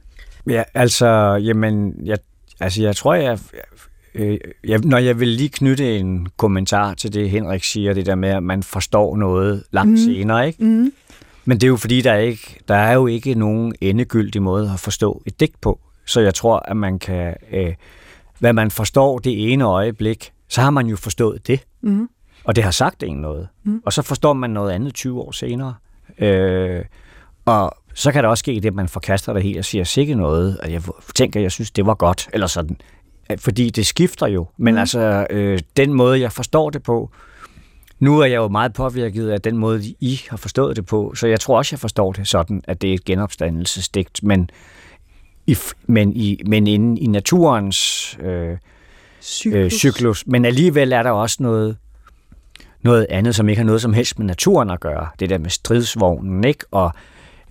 [0.49, 1.07] Ja, altså,
[1.43, 2.17] jamen, jeg,
[2.59, 3.39] altså, jeg tror, jeg,
[4.15, 8.15] øh, jeg, når jeg vil lige knytte en kommentar til det, Henrik siger, det der
[8.15, 9.97] med, at man forstår noget langt mm.
[9.97, 10.63] senere, ikke?
[10.63, 10.93] Mm.
[11.45, 14.71] Men det er jo fordi, der er, ikke, der er jo ikke nogen endegyldig måde
[14.73, 15.79] at forstå et digt på.
[16.05, 17.73] Så jeg tror, at man kan, øh,
[18.39, 21.59] hvad man forstår det ene øjeblik, så har man jo forstået det.
[21.81, 22.09] Mm.
[22.43, 23.47] Og det har sagt en noget.
[23.63, 23.81] Mm.
[23.85, 25.73] Og så forstår man noget andet 20 år senere.
[26.19, 26.85] Øh,
[27.45, 30.17] og så kan der også ske det, at man forkaster det helt og siger sikkert
[30.17, 30.81] noget, og jeg
[31.15, 32.77] tænker, jeg synes, det var godt, eller sådan.
[33.37, 34.47] Fordi det skifter jo.
[34.57, 34.79] Men mm.
[34.79, 37.11] altså, øh, den måde, jeg forstår det på,
[37.99, 41.27] nu er jeg jo meget påvirket af den måde, I har forstået det på, så
[41.27, 44.49] jeg tror også, jeg forstår det sådan, at det er et genopstandelsesdigt, men,
[45.47, 48.57] i, men, i, men inden i naturens øh,
[49.21, 49.55] Cyklus.
[49.55, 50.23] øh, cyklus.
[50.27, 51.77] Men alligevel er der også noget,
[52.81, 55.07] noget andet, som ikke har noget som helst med naturen at gøre.
[55.19, 56.65] Det der med stridsvognen, ikke?
[56.71, 56.93] Og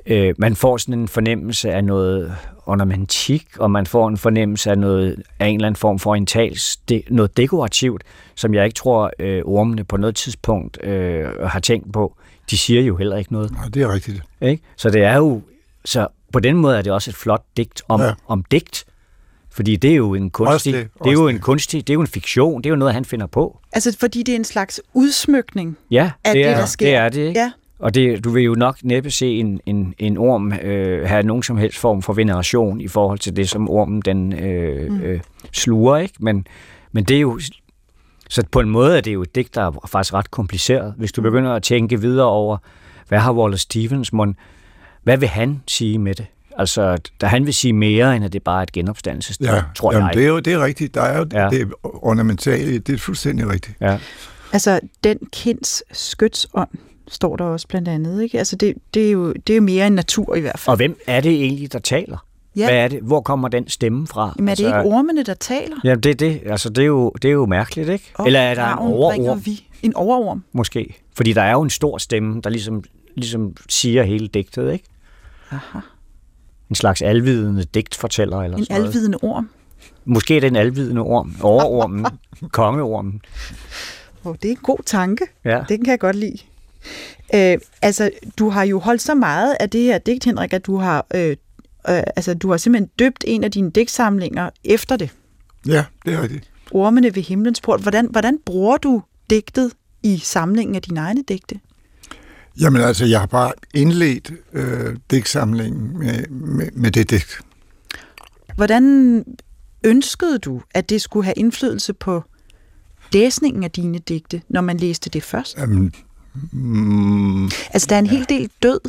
[0.07, 2.35] øh, man får sådan en fornemmelse af noget
[2.67, 6.77] ornamentik, og man får en fornemmelse af noget af en eller anden form for orientals,
[6.77, 8.03] det, noget dekorativt,
[8.35, 12.17] som jeg ikke tror, øh, ormene på noget tidspunkt øh, har tænkt på.
[12.51, 13.53] De siger jo heller ikke noget.
[13.53, 14.23] Nej, det er rigtigt.
[14.41, 14.63] Ikke?
[14.77, 15.41] Så det er jo,
[15.85, 18.13] så på den måde er det også et flot digt om, Ja.
[18.27, 18.85] om digt.
[19.51, 21.43] Fordi det er jo en kunstig, det, det, det er jo også en det.
[21.43, 23.59] kunstig, det er jo en fiktion, det er jo noget, han finder på.
[23.73, 26.87] Altså, fordi det er en slags udsmykning Ja, af det, det, er, der sker.
[26.87, 27.41] det er det, ikke?
[27.41, 27.53] Ja.
[27.79, 31.43] Og det, du vil jo nok næppe se en, en, en orm øh, have nogen
[31.43, 35.01] som helst form for veneration i forhold til det, som ormen den øh, mm.
[35.01, 35.21] øh,
[35.53, 36.15] sluger, ikke?
[36.19, 36.47] Men,
[36.93, 37.41] men det er jo...
[38.29, 40.95] Så på en måde er det jo et digt, der er faktisk ret kompliceret.
[40.97, 41.25] Hvis du Mm.
[41.25, 42.57] begynder at tænke videre over,
[43.09, 44.37] hvad har Wallace Stevens, mon,
[45.05, 46.27] hvad vil han sige med det?
[46.59, 49.93] Altså, da han vil sige mere, end at det bare er et genopstandelsesdigt, Ja, tror
[49.93, 50.15] jamen, jeg.
[50.17, 50.95] det er jo det er rigtigt.
[50.95, 51.49] Der er jo Ja.
[51.51, 53.77] det ornamentale, det er fuldstændig rigtigt.
[53.81, 53.99] Ja.
[54.53, 56.69] Altså, den kinds skytsånd
[57.09, 58.39] står der også blandt andet, ikke?
[58.39, 60.73] Altså, det, det, er jo, det er jo mere en natur i hvert fald.
[60.73, 62.27] Og hvem er det egentlig, der taler?
[62.57, 62.67] Ja.
[62.67, 63.01] Hvad er det?
[63.03, 64.35] Hvor kommer den stemme fra?
[64.39, 65.77] Jamen, er det ikke ormene, der taler?
[65.85, 66.41] Jamen, det er det.
[66.47, 68.11] Altså, det er jo, det er jo mærkeligt, ikke?
[68.15, 69.67] Og Eller er der en overorm, Vi.
[69.83, 70.45] En overorm?
[70.53, 70.97] måske?
[71.17, 72.85] Fordi der er jo en stor stemme, der ligesom,
[73.17, 74.85] ligesom siger hele digtet, ikke?
[75.55, 75.79] Aha.
[76.71, 78.89] En slags alvidende digtfortæller eller En sådan noget.
[78.95, 79.51] alvidende orm.
[80.05, 81.37] Måske er det en alvidende orm.
[81.43, 82.07] Overormen.
[82.53, 83.21] kongeormen.
[84.25, 85.25] Oh, det er en god tanke.
[85.45, 85.65] Ja.
[85.69, 86.39] Den kan jeg godt lide.
[87.35, 90.77] Øh, altså, du har jo holdt så meget af det her digt, Henrik, at du
[90.77, 91.37] har, øh, øh,
[92.17, 95.11] altså, du har simpelthen døbt en af dine digtsamlinger efter det.
[95.69, 96.51] Ja, det er rigtigt.
[96.71, 97.81] Ormene ved himlens port.
[97.81, 101.61] Hvordan, hvordan bruger du digtet i samlingen af dine egne digte?
[102.61, 107.41] Jamen altså, jeg har bare indledt øh, digtsamlingen med, med, med det digt.
[108.57, 109.25] Hvordan
[109.85, 112.25] ønskede du, at det skulle have indflydelse på
[113.13, 115.57] læsningen af dine digte, når man læste det først?
[115.59, 115.93] Jamen,
[116.53, 118.81] mm, Altså, der er en hel del død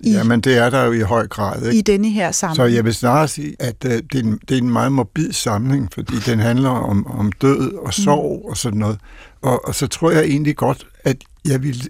[0.00, 1.62] i, jamen, det er der jo i høj grad.
[1.66, 1.78] Ikke?
[1.78, 2.74] i denne her Så samling.
[2.74, 5.88] jeg vil snarere sige, at øh, det, er en, det er en meget morbid samling,
[5.94, 8.50] fordi den handler om, om død og sorg mm.
[8.50, 8.98] og sådan noget.
[9.42, 11.16] Og, og så tror jeg egentlig godt, at
[11.48, 11.88] jeg vil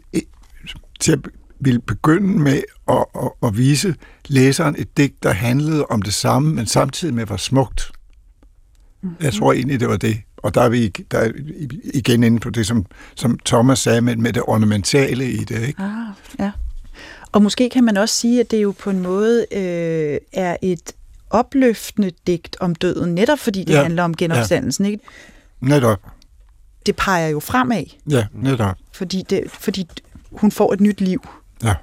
[1.00, 1.18] til at
[1.60, 3.94] ville begynde med at, at, at vise
[4.26, 7.92] læseren et digt, der handlede om det samme, men samtidig med var smukt.
[9.02, 9.16] Mm-hmm.
[9.24, 10.20] Jeg tror egentlig, det var det.
[10.36, 11.30] Og der er vi der er
[11.94, 15.68] igen inde på det, som, som Thomas sagde, med, med det ornamentale i det.
[15.68, 15.82] Ikke?
[15.82, 16.50] Ah, ja.
[17.32, 20.92] Og måske kan man også sige, at det jo på en måde øh, er et
[21.30, 23.82] opløftende digt om døden, netop fordi det ja.
[23.82, 24.84] handler om genopstandelsen.
[24.84, 24.90] Ja.
[24.90, 25.04] Ikke?
[25.60, 26.00] Netop.
[26.86, 27.84] Det peger jo fremad.
[28.10, 28.76] Ja, netop.
[28.92, 29.88] Fordi, det, fordi
[30.32, 31.28] hun får et nyt liv.
[31.64, 31.74] Ja.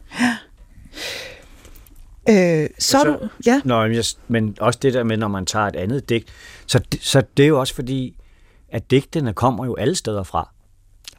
[2.30, 3.28] Øh, så, så du...
[3.46, 3.62] Ja.
[3.66, 6.28] Nå, men, jeg, men også det der med, når man tager et andet digt,
[6.66, 8.16] så, så det er jo også fordi,
[8.70, 10.50] at digtene kommer jo alle steder fra.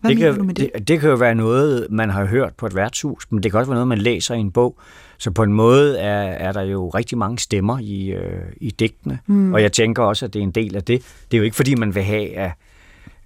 [0.00, 0.70] Hvad det mener kan, du med det?
[0.74, 0.88] det?
[0.88, 3.70] Det kan jo være noget, man har hørt på et værtshus, men det kan også
[3.70, 4.78] være noget, man læser i en bog.
[5.18, 9.18] Så på en måde er, er der jo rigtig mange stemmer i, øh, i digtene.
[9.26, 9.54] Mm.
[9.54, 11.02] Og jeg tænker også, at det er en del af det.
[11.30, 12.50] Det er jo ikke, fordi man vil have, at,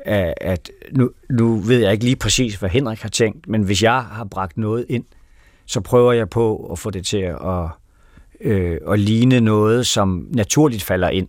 [0.04, 4.02] at, nu, nu ved jeg ikke lige præcis, hvad Henrik har tænkt, men hvis jeg
[4.02, 5.04] har bragt noget ind,
[5.66, 7.68] så prøver jeg på at få det til at,
[8.40, 11.28] øh, at ligne noget, som naturligt falder ind.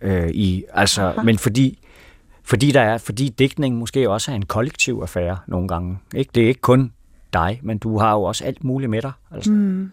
[0.00, 1.78] Øh, i, altså, men fordi
[2.46, 5.98] fordi, der er, fordi digtning måske også er en kollektiv affære nogle gange.
[6.14, 6.30] Ikke?
[6.34, 6.92] Det er ikke kun
[7.32, 9.12] dig, men du har jo også alt muligt med dig.
[9.30, 9.50] Altså.
[9.50, 9.90] Mm.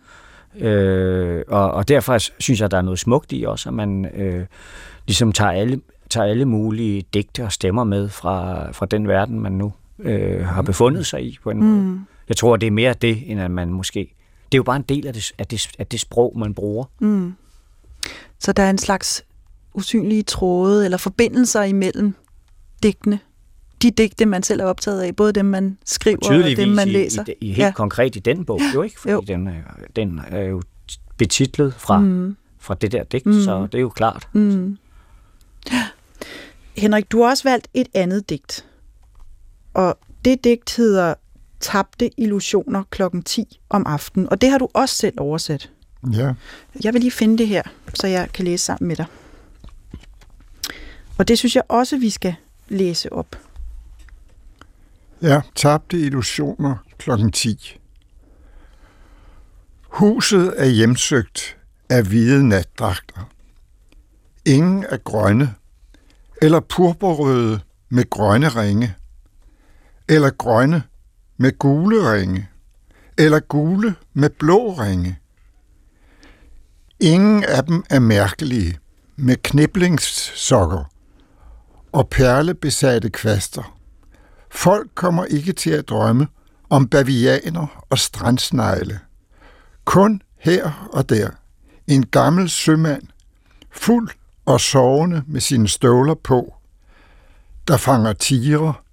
[0.55, 4.45] Øh, og, og derfor synes jeg, der er noget smukt i også, at man øh,
[5.07, 9.51] ligesom tager alle, tager alle mulige digte og stemmer med fra, fra den verden, man
[9.51, 11.65] nu øh, har befundet sig i på en mm.
[11.65, 11.99] måde.
[12.29, 14.15] Jeg tror, det er mere det, end at man måske...
[14.51, 16.85] Det er jo bare en del af det, af det, af det sprog, man bruger.
[16.99, 17.33] Mm.
[18.39, 19.23] Så der er en slags
[19.73, 22.13] usynlige tråde eller forbindelser imellem
[22.83, 23.19] digtene.
[23.81, 26.87] De digte, man selv er optaget af, både dem, man skriver og, og dem, man
[26.87, 27.23] læser.
[27.27, 27.71] I, i, helt ja.
[27.71, 28.99] konkret i den bog, jo ikke?
[28.99, 29.21] Fordi jo.
[29.27, 29.53] Den, er,
[29.95, 30.61] den er jo
[31.17, 32.35] betitlet fra, mm.
[32.59, 33.41] fra det der digt, mm.
[33.41, 34.27] så det er jo klart.
[34.33, 34.77] Mm.
[36.77, 38.65] Henrik, du har også valgt et andet digt.
[39.73, 41.13] Og det digt hedder
[41.59, 44.29] Tabte illusioner klokken 10 om aftenen.
[44.29, 45.71] Og det har du også selv oversat.
[46.13, 46.33] Ja.
[46.83, 49.05] Jeg vil lige finde det her, så jeg kan læse sammen med dig.
[51.17, 52.35] Og det synes jeg også, vi skal
[52.69, 53.35] læse op.
[55.21, 57.77] Ja, tabte illusioner klokken 10.
[59.81, 61.57] Huset er hjemsøgt
[61.89, 63.29] af hvide natdragter.
[64.45, 65.55] Ingen er grønne,
[66.41, 68.95] eller purpurrøde med grønne ringe,
[70.09, 70.83] eller grønne
[71.37, 72.49] med gule ringe,
[73.17, 75.19] eller gule med blå ringe.
[76.99, 78.77] Ingen af dem er mærkelige,
[79.15, 80.83] med kniblingssokker
[81.91, 83.77] og perlebesatte kvaster.
[84.51, 86.27] Folk kommer ikke til at drømme
[86.69, 88.99] om bavianer og strandsnegle.
[89.85, 91.29] Kun her og der
[91.87, 93.03] en gammel sømand,
[93.71, 94.09] fuld
[94.45, 96.53] og sovende med sine støvler på,
[97.67, 98.83] der fanger tiger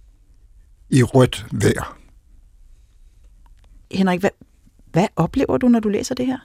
[0.90, 1.98] i rødt vejr.
[3.90, 4.30] Henrik, hvad,
[4.92, 6.38] hvad oplever du, når du læser det her?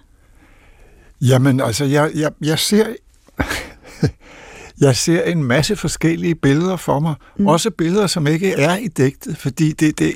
[1.21, 2.95] Jamen, altså, jeg, jeg, jeg ser
[4.85, 7.15] jeg ser en masse forskellige billeder for mig.
[7.37, 7.47] Mm.
[7.47, 10.13] Også billeder, som ikke er i digtet, fordi det, det,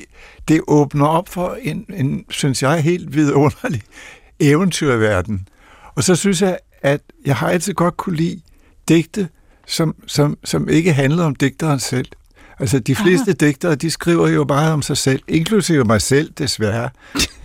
[0.48, 3.82] det åbner op for en, en, synes jeg, helt vidunderlig
[4.40, 5.48] eventyrverden.
[5.94, 8.40] Og så synes jeg, at jeg har altid godt kunne lide
[8.88, 9.28] digte,
[9.66, 12.06] som, som, som ikke handler om digteren selv.
[12.58, 13.46] Altså, de fleste Aha.
[13.46, 16.90] digtere, de skriver jo bare om sig selv, inklusive mig selv, desværre.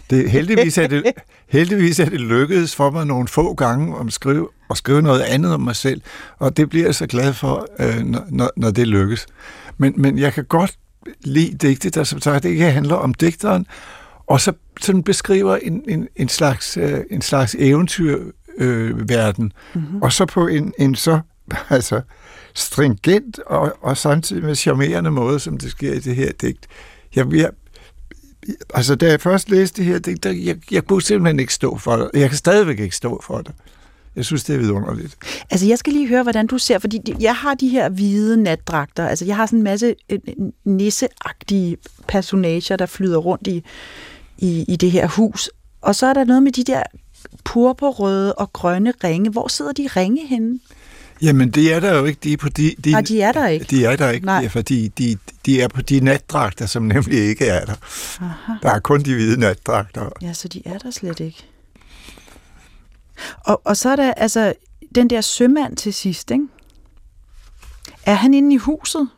[0.10, 1.04] Det, heldigvis, er det,
[1.48, 5.54] heldigvis er det lykkedes for mig nogle få gange at skrive, at skrive noget andet
[5.54, 6.02] om mig selv,
[6.40, 9.28] og det bliver jeg så glad for, øh, når, når det lykkes.
[9.78, 10.78] Men, men jeg kan godt
[11.22, 13.68] lide digte, der som sagt ikke handler om digteren,
[14.28, 19.54] og så sådan beskriver en, en, en, slags, øh, en slags eventyrverden, øh, verden.
[19.74, 20.02] mm-hmm.
[20.02, 21.20] og så på en, en så
[21.70, 22.02] altså,
[22.54, 26.68] stringent og, og samtidig med charmerende måde, som det sker i det her digt.
[27.16, 27.50] Jeg, jeg,
[28.74, 31.78] altså, da jeg først læste det her digt, der, jeg, jeg kunne simpelthen ikke stå
[31.78, 32.10] for det.
[32.14, 33.52] Jeg kan stadigvæk ikke stå for det.
[34.16, 35.18] Jeg synes, det er vidunderligt.
[35.50, 39.08] Altså, jeg skal lige høre, hvordan du ser, fordi jeg har de her hvide natdragter.
[39.08, 40.20] Altså, jeg har sådan en masse øh,
[40.66, 41.78] nisseagtige
[42.08, 43.64] personager, der flyder rundt i,
[44.38, 45.50] i, i det her hus.
[45.82, 46.84] Og så er der noget med de der
[47.44, 49.30] purpurrøde og grønne ringe.
[49.30, 50.60] Hvor sidder de ringe henne?
[51.24, 52.20] Jamen, det er der jo ikke.
[52.24, 53.66] De er, på de, de, Nej, de er der ikke.
[53.70, 54.50] De er der ikke, Nej.
[54.50, 57.76] fordi de, de er på de natdragter, som nemlig ikke er der.
[58.22, 58.54] Aha.
[58.64, 60.10] Der er kun de hvide natdragter.
[60.22, 61.46] Ja, så de er der slet ikke.
[63.40, 64.54] Og, og så er der altså
[64.96, 66.48] den der sømand til sidst, ikke?
[68.06, 69.10] Er han inde i huset?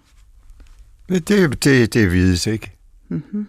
[1.10, 2.72] Det, det, det vides ikke.
[3.10, 3.48] Mm-hmm.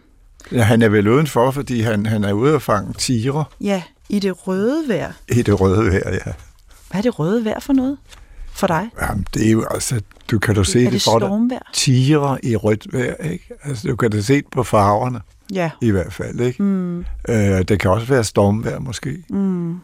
[0.53, 3.45] Ja, han er vel udenfor, fordi han, han er ude at fange tiger.
[3.61, 5.13] Ja, i det røde vejr.
[5.29, 6.33] I det røde vejr, ja.
[6.91, 7.99] Hvad er det røde vejr for noget?
[8.57, 8.91] For dig?
[9.03, 11.59] Jamen, det er jo altså, du kan du se er det, det for dig.
[11.73, 13.51] Tiger i rødt vejr, ikke?
[13.65, 15.21] Altså, du kan da se det på farverne.
[15.55, 15.71] Ja.
[15.83, 16.41] i hvert fald.
[16.41, 16.63] Ikke?
[16.63, 16.99] Mm.
[16.99, 19.25] Øh, det kan også være stormvejr måske.
[19.31, 19.79] Mm.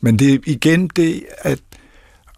[0.00, 1.58] Men det er igen det, at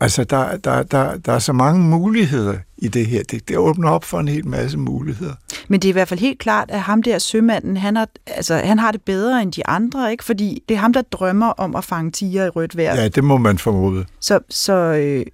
[0.00, 3.22] altså, der, der, der, der er så mange muligheder i det her.
[3.30, 5.34] Det, det åbner op for en hel masse muligheder.
[5.68, 8.56] Men det er i hvert fald helt klart, at ham der sømanden, han har, altså,
[8.56, 10.24] han har det bedre end de andre, ikke?
[10.24, 12.94] Fordi det er ham, der drømmer om at fange tiger i rødt vejr.
[12.94, 14.04] Ja, det må man formode.
[14.20, 15.26] Så, så øh,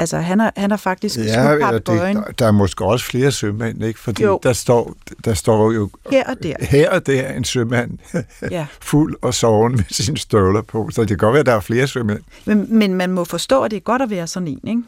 [0.00, 3.32] altså, han har, han har faktisk Ja, eller det, papegøjen der, er måske også flere
[3.32, 4.00] sømænd, ikke?
[4.00, 4.40] Fordi Jo.
[4.42, 6.54] der står, der står jo her og der.
[6.60, 7.98] her og der en sømand
[8.50, 8.66] Ja.
[8.80, 10.88] fuld og soven med sine støvler på.
[10.92, 12.20] Så det kan godt være, at der er flere sømænd.
[12.44, 14.82] Men, men man må forstå, at det er godt at være sådan en, ikke?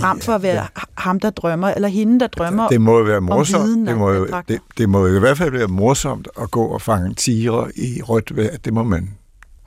[0.00, 0.66] Frem for at være
[0.98, 2.68] ham, der drømmer, eller hende, der drømmer.
[2.68, 3.86] Det må jo være viden morsomt.
[3.86, 6.64] Det og må jo, det, det må jo i hvert fald være morsomt at gå
[6.64, 8.56] og fange tiger i rødt vejr.
[8.64, 9.10] Det må man,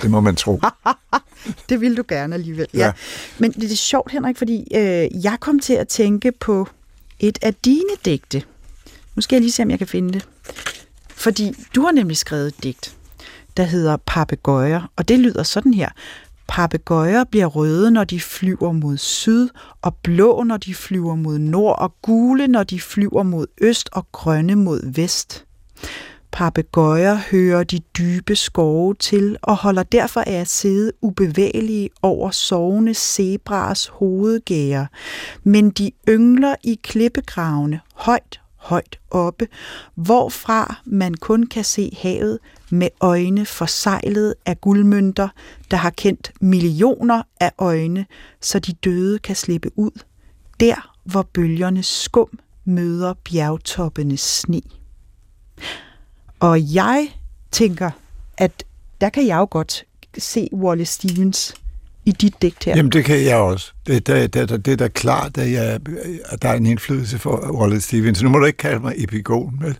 [0.02, 0.62] det må man tro.
[1.70, 2.68] Det vil du gerne alligevel.
[2.74, 2.80] Ja.
[2.80, 2.86] Ja.
[2.86, 2.92] ja.
[3.40, 6.68] Men det er sjovt, Henrik, fordi øh, jeg kom til at tænke på
[7.20, 8.44] et af dine digte.
[9.16, 10.28] Nu skal jeg lige se, om jeg kan finde det.
[11.10, 12.96] Fordi du har nemlig skrevet et digt,
[13.58, 15.90] der hedder Papegøjer, og det lyder sådan her.
[16.48, 19.50] Papegøjer bliver røde, når de flyver mod syd,
[19.82, 24.08] og blå, når de flyver mod nord, og gule, når de flyver mod øst, og
[24.12, 25.46] grønne mod vest.
[26.32, 32.94] Papegøjer hører de dybe skove til og holder derfor af at sidde ubevægelige over sovende
[32.94, 34.88] zebraers hovedgære,
[35.44, 39.48] men de yngler i klippegravene højt, højt oppe,
[39.96, 42.40] hvorfra man kun kan se havet
[42.70, 45.30] med øjne forsejlet af guldmønter,
[45.72, 48.06] der har kendt millioner af øjne,
[48.42, 50.04] så de døde kan slippe ud,
[50.60, 54.62] der hvor bølgernes skum møder bjergtoppenes sne.
[56.42, 57.10] Og jeg
[57.52, 57.92] tænker,
[58.38, 58.64] at
[59.02, 59.84] der kan jeg jo godt
[60.18, 61.54] se Wallace Stevens
[62.06, 62.76] i dit digt her.
[62.76, 63.72] Jamen, det kan jeg også.
[63.88, 65.80] Det, det, det, det, det er da klart, at, jeg,
[66.26, 68.22] at der er en indflydelse for Wallace Stevens.
[68.24, 69.76] Nu må du ikke kalde mig epigon, men...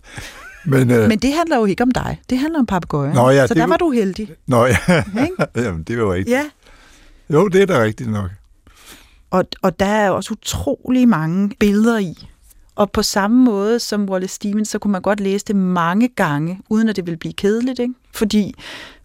[0.64, 2.20] Men, øh, Men det handler jo ikke om dig.
[2.30, 3.14] Det handler om papegøjen.
[3.14, 4.28] Nå ja, Så der var- du heldig.
[4.46, 4.76] Nå ja?
[5.56, 6.34] Jamen, det var rigtigt.
[6.36, 6.44] Ja.
[7.30, 8.30] Jo, det er da rigtigt nok.
[9.30, 12.28] Og, og der er også utrolig mange billeder i.
[12.76, 16.60] Og på samme måde som Wallace Stevens, så kunne man godt læse det mange gange,
[16.70, 17.94] uden at det ville blive kedeligt, ikke?
[18.14, 18.54] Fordi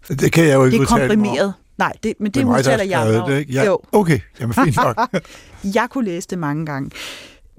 [0.08, 1.54] Det kan jeg jo ikke det er komprimeret.
[1.78, 3.52] Nej, det, men det, Det er udtaler jeg det, ikke?
[3.52, 4.98] Ja, Jo, Okay, jamen fint nok.
[5.74, 6.90] jeg kunne læse det mange gange.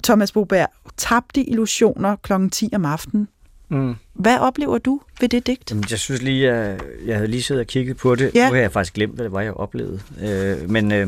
[0.03, 0.67] Thomas Boberg,
[0.97, 2.33] tabte illusioner kl.
[2.51, 3.27] 10 om aftenen.
[3.69, 3.95] Mm.
[4.13, 5.69] Hvad oplever du ved det digt?
[5.71, 8.31] Jamen, jeg synes lige, jeg, jeg havde lige siddet og kigget på det.
[8.35, 8.47] Ja.
[8.47, 9.99] Nu har jeg faktisk glemt, hvad det var, jeg oplevede.
[10.21, 11.07] Øh, men øh,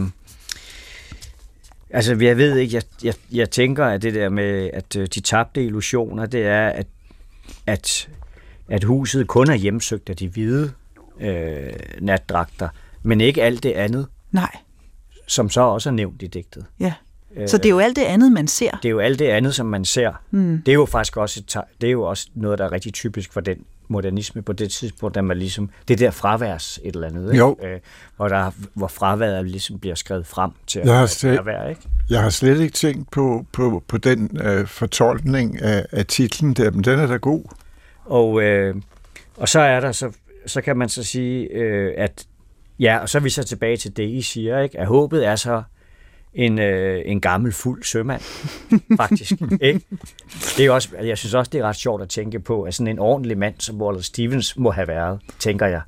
[1.93, 5.19] altså, jeg ved ikke, jeg, jeg, jeg tænker, at det der med, at øh, de
[5.19, 6.87] tabte illusioner, det er, at,
[7.67, 8.09] at,
[8.69, 10.71] at huset kun er hjemsøgt af de hvide
[11.19, 12.69] øh, natdragter,
[13.03, 14.57] men ikke alt det andet, Nej,
[15.27, 16.65] som så også er nævnt i digtet.
[16.79, 16.93] ja.
[17.47, 18.71] Så det er jo alt det andet, man ser.
[18.71, 20.11] Det er jo alt det andet, som man ser.
[20.31, 20.61] Mm.
[20.65, 23.33] Det er jo faktisk også, et, det er jo også noget, der er rigtig typisk
[23.33, 23.57] for den
[23.91, 27.37] modernisme på det tidspunkt, der man ligesom, det der fraværs et eller andet, ikke?
[27.37, 27.57] Jo.
[27.63, 27.79] Øh,
[28.15, 31.81] hvor, der, hvor fraværet ligesom bliver skrevet frem til Jeg har at set- være, ikke?
[32.09, 36.71] Jeg har slet ikke tænkt på, på, på den øh, fortolkning af, af titlen der,
[36.71, 37.43] men den er da god.
[38.05, 38.75] Og, øh,
[39.37, 40.11] og så er der så,
[40.45, 42.25] så kan man så sige, øh, at
[42.79, 44.79] ja, og så er vi så tilbage til det, I siger, ikke?
[44.79, 45.63] At håbet er så
[46.33, 48.21] en, øh, en gammel fuld sømand,
[48.97, 49.31] faktisk.
[49.61, 49.81] ikke?
[50.57, 52.87] Det er også, jeg synes også, det er ret sjovt at tænke på, at sådan
[52.87, 55.81] en ordentlig mand, som Wallace Stevens må have været, tænker jeg.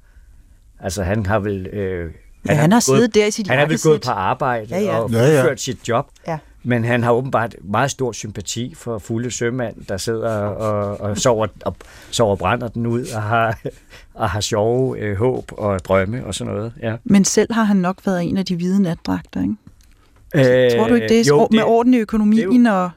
[0.80, 1.68] Altså, han har vel...
[1.68, 2.12] Øh,
[2.48, 4.98] Ja, han har siddet der i sit Han er vel gået på arbejde Ja, ja.
[4.98, 5.40] og Ja, ja.
[5.42, 6.10] udført sit job.
[6.28, 6.38] Ja.
[6.64, 11.48] Men han har åbenbart meget stor sympati for fulde sømand, der sidder og, og sover,
[11.66, 11.76] og
[12.12, 13.60] sover brænder den ud og har,
[14.14, 16.74] og har sjove øh, håb og drømme og sådan noget.
[16.82, 16.96] Ja.
[17.04, 19.56] Men selv har han nok været en af de hvide natdragter, ikke?
[20.34, 21.28] Øh, Tror du ikke det?
[21.30, 22.90] Jo, Med orden i økonomien og...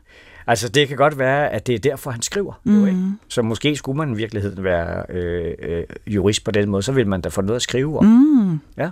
[0.48, 2.60] Altså, det kan godt være, at det er derfor, han skriver.
[2.64, 2.80] Mm.
[2.80, 3.00] Jo, ikke?
[3.28, 7.06] Så måske skulle man i virkeligheden være øh, øh, jurist på den måde, så vil
[7.06, 8.04] man da få noget at skrive om.
[8.04, 8.90] Mm, Ja.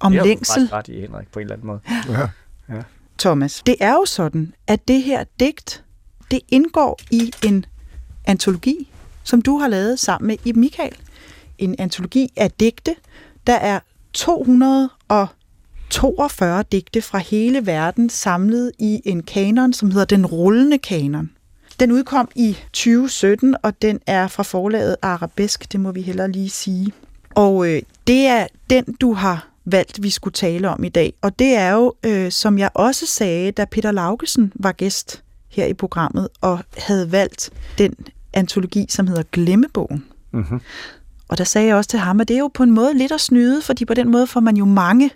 [0.00, 0.54] om det længsel.
[0.54, 1.80] faktisk ret i, Henrik, på en eller anden måde.
[2.68, 2.82] Ja.
[3.18, 5.84] Thomas, det er jo sådan, at det her digt,
[6.30, 7.64] det indgår i en
[8.26, 8.90] antologi,
[9.24, 10.96] som du har lavet sammen med Michael.
[11.58, 12.94] En antologi af digte.
[13.46, 13.80] Der er
[15.90, 21.30] 242 digte fra hele verden samlet i en kanon, som hedder Den Rullende Kanon.
[21.80, 26.50] Den udkom i 2017, og den er fra forlaget Arabesk, det må vi heller lige
[26.50, 26.92] sige.
[27.34, 31.12] Og øh, det er den, du har valgt, vi skulle tale om i dag.
[31.22, 35.66] Og det er jo, øh, som jeg også sagde, da Peter Laugesen var gæst her
[35.66, 37.94] i programmet, og havde valgt den
[38.32, 40.04] antologi, som hedder Glemmebogen.
[40.32, 40.60] Mm-hmm.
[41.28, 43.12] Og der sagde jeg også til ham, at det er jo på en måde lidt
[43.12, 45.10] at snyde, fordi på den måde får man jo mange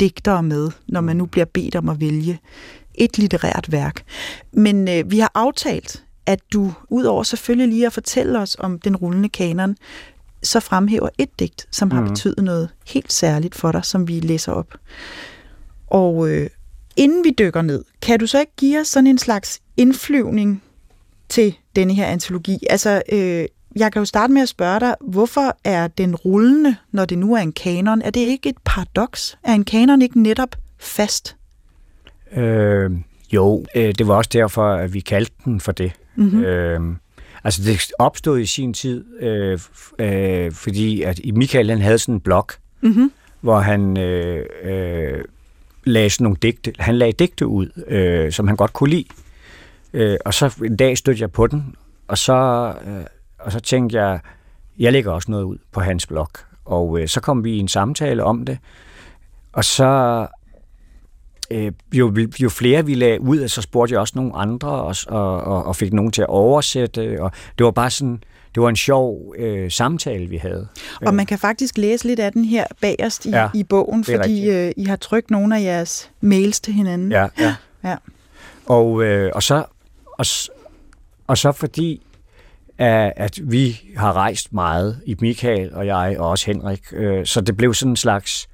[0.00, 2.38] digtere med, når man nu bliver bedt om at vælge
[2.94, 4.02] et litterært værk.
[4.52, 8.96] Men øh, vi har aftalt, at du, udover selvfølgelig lige at fortælle os om den
[8.96, 9.76] rullende kanon,
[10.42, 12.08] så fremhæver et digt, som har Mhm.
[12.10, 14.74] betydet noget helt særligt for dig, som vi læser op.
[15.86, 16.50] Og øh,
[16.96, 20.62] inden vi dykker ned, kan du så ikke give os sådan en slags indflyvning
[21.28, 22.58] til denne her antologi?
[22.70, 23.44] Altså, øh,
[23.78, 27.34] jeg kan jo starte med at spørge dig, hvorfor er den rullende, når det nu
[27.34, 28.02] er en kanon?
[28.02, 29.38] Er det ikke et paradoks?
[29.44, 31.36] Er en kanon ikke netop fast?
[32.36, 32.90] Øh,
[33.32, 35.92] jo, øh, det var også derfor, at vi kaldte den for det.
[36.16, 36.44] Mm-hmm.
[36.44, 36.80] Øh,
[37.44, 39.58] altså det opstod i sin tid, øh,
[39.98, 42.46] øh, fordi at i Michael han havde sådan en blog,
[42.80, 43.12] Mm-hmm.
[43.40, 45.24] hvor han øh, øh,
[45.84, 49.04] lagde sådan nogle digte, han lagde digte ud, øh, som han godt kunne lide.
[49.92, 51.74] Øh, og så en dag stødte jeg på den,
[52.08, 53.04] og så, øh,
[53.38, 54.20] og så tænkte jeg,
[54.78, 56.28] jeg lægger også noget ud på hans blog.
[56.64, 58.58] Og øh, så kom vi i en samtale om det,
[59.52, 60.26] og så
[61.50, 65.64] øh, jo, jo flere vi lagde ud, så spurgte jeg også nogle andre, og, og,
[65.64, 68.22] og, fik nogen til at oversætte, og det var bare sådan,
[68.54, 70.68] det var en sjov øh, samtale, vi havde.
[71.06, 74.50] Og man kan faktisk læse lidt af den her bagerst i, ja, i bogen, fordi
[74.50, 77.12] øh, I har trykt nogle af jeres mails til hinanden.
[77.12, 77.54] Ja, ja.
[77.84, 77.96] Ja.
[78.66, 79.64] Og, øh, og, så,
[80.18, 80.26] og,
[81.26, 82.02] og så fordi,
[82.78, 87.40] at, at vi har rejst meget, i Michael og jeg, og også Henrik, øh, så
[87.40, 88.48] det blev sådan en slags...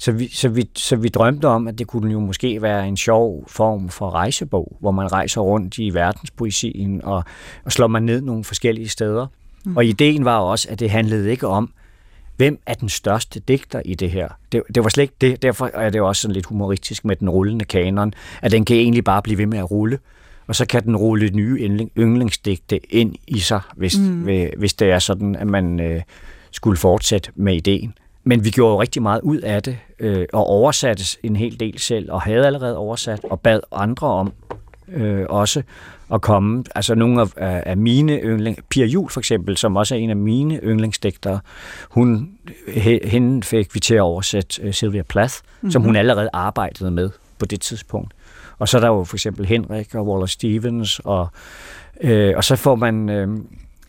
[0.00, 2.96] Så vi, så, vi, så vi drømte om, at det kunne jo måske være en
[2.96, 7.24] sjov form for rejsebog, hvor man rejser rundt i verdenspoesien og,
[7.64, 9.26] og slår man ned nogle forskellige steder.
[9.64, 9.76] Mm.
[9.76, 11.72] Og ideen var også, at det handlede ikke om,
[12.36, 14.28] hvem er den største digter i det her?
[14.52, 15.42] Det, det var slet ikke det.
[15.42, 19.04] Derfor er det også sådan lidt humoristisk med den rullende kanon, at den kan egentlig
[19.04, 19.98] bare blive ved med at rulle,
[20.48, 24.28] og så kan den rulle nye yndling- yndlingsdigte ind i sig, hvis, mm.
[24.56, 26.02] hvis det er sådan, at man øh,
[26.50, 27.94] skulle fortsætte med ideen.
[28.24, 31.78] Men vi gjorde jo rigtig meget ud af det, øh, og oversatte en hel del
[31.78, 34.32] selv, og havde allerede oversat, og bad andre om
[34.92, 35.62] øh, også
[36.12, 36.64] at komme.
[36.74, 40.16] Altså nogle af, af, mine yndling, Pia Jul for eksempel, som også er en af
[40.16, 41.40] mine yndlingsdigtere,
[41.88, 42.30] hun,
[42.68, 45.70] he, hende fik vi til at oversætte uh, Sylvia Plath, mm-hmm.
[45.70, 48.14] som hun allerede arbejdede med på det tidspunkt.
[48.58, 51.28] Og så er der jo for eksempel Henrik og Wallace Stevens, og,
[52.00, 53.08] øh, og så får man...
[53.08, 53.28] Øh,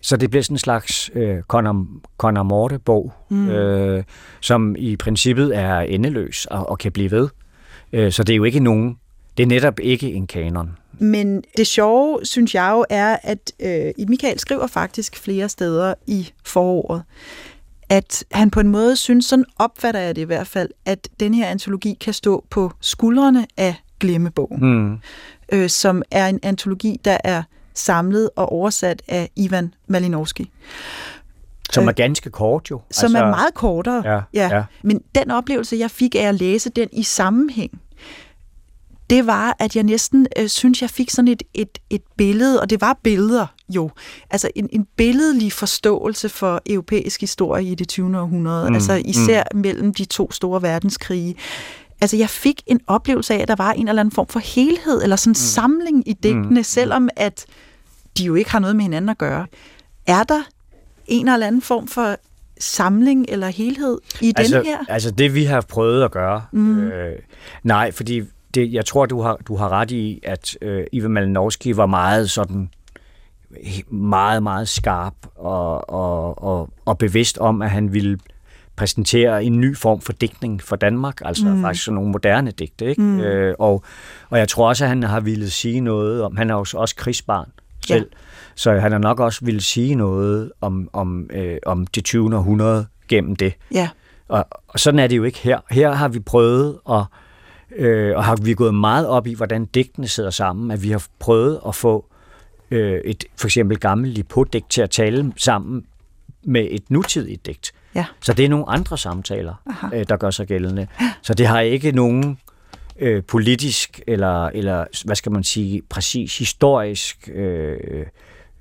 [0.01, 1.85] så det bliver sådan en slags øh, Conor,
[2.17, 3.49] Conor Morte-bog, mm.
[3.49, 4.03] øh,
[4.41, 7.29] som i princippet er endeløs og, og kan blive ved.
[7.93, 8.97] Øh, så det er jo ikke nogen...
[9.37, 10.77] Det er netop ikke en kanon.
[10.99, 16.29] Men det sjove, synes jeg jo, er, at øh, Michael skriver faktisk flere steder i
[16.45, 17.03] foråret,
[17.89, 21.33] at han på en måde synes, sådan opfatter jeg det i hvert fald, at den
[21.33, 24.97] her antologi kan stå på skuldrene af Glemmebogen, Mm.
[25.51, 27.43] øh, som er en antologi, der er
[27.73, 30.51] samlet og oversat af Ivan Malinowski,
[31.73, 32.81] Som Øh, er ganske kort jo.
[32.91, 34.01] som altså, er meget kortere.
[34.13, 34.55] Ja, Ja.
[34.55, 34.63] ja.
[34.83, 37.81] Men den oplevelse, jeg fik af at læse den i sammenhæng,
[39.09, 42.69] det var, at jeg næsten øh, synes, jeg fik sådan et, et, et billede, og
[42.69, 43.89] det var billeder jo,
[44.29, 48.19] altså en, en billedlig forståelse for europæisk historie i det 20.
[48.19, 49.59] århundrede, mm, altså især mm.
[49.61, 51.35] mellem de to store verdenskrige.
[52.01, 55.03] Altså jeg fik en oplevelse af, at der var en eller anden form for helhed,
[55.03, 55.35] eller sådan en mm.
[55.35, 56.63] samling i digtene, mm.
[56.63, 57.45] selvom at
[58.17, 59.45] de jo ikke har noget med hinanden at gøre.
[60.07, 60.41] Er der
[61.07, 62.15] en eller anden form for
[62.59, 64.77] samling eller helhed i altså, den her?
[64.89, 66.41] Altså det vi har prøvet at gøre.
[66.51, 66.79] Mm.
[66.79, 67.15] Øh,
[67.63, 68.21] nej, fordi
[68.53, 72.29] det, jeg tror, du har, du har ret i, at øh, Ivan Malinowski var meget
[72.29, 72.69] sådan
[73.89, 78.17] meget, meget skarp og, og, og, og bevidst om, at han ville
[78.79, 81.61] præsentere en ny form for digtning for Danmark, altså mm.
[81.61, 82.85] faktisk sådan nogle moderne digte.
[82.85, 83.01] Ikke?
[83.01, 83.19] Mm.
[83.19, 83.83] Øh, og,
[84.29, 86.95] og jeg tror også, at han har ville sige noget om, han er jo også
[86.97, 87.49] krigsbarn
[87.87, 88.17] selv, ja.
[88.55, 92.35] så han har nok også ville sige noget om, om, øh, om det 20.
[92.35, 93.53] århundrede gennem det.
[93.73, 93.89] Ja.
[94.27, 95.59] Og, og sådan er det jo ikke her.
[95.69, 97.03] Her har vi prøvet at
[97.75, 101.05] øh, og har vi gået meget op i, hvordan digtene sidder sammen, at vi har
[101.19, 102.05] prøvet at få
[102.71, 105.85] øh, et for eksempel gammelt lipodigt til at tale sammen
[106.49, 107.71] med et nutidigt digt.
[107.95, 108.05] Ja.
[108.21, 109.53] Så det er nogle andre samtaler,
[109.93, 110.87] øh, der gør sig gældende.
[111.21, 112.37] Så det har ikke nogen
[112.99, 118.05] øh, politisk eller, eller, hvad skal man sige, præcis historisk øh,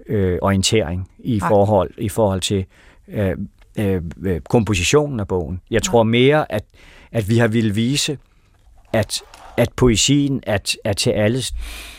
[0.07, 1.49] øh, orientering i Nej.
[1.49, 2.65] forhold, i forhold til
[3.09, 3.37] øh,
[3.79, 5.61] øh, øh, kompositionen af bogen.
[5.71, 6.65] Jeg tror mere, at,
[7.13, 8.19] at vi har ville vise,
[8.93, 9.23] at,
[9.57, 11.53] at poesien er, er til alles.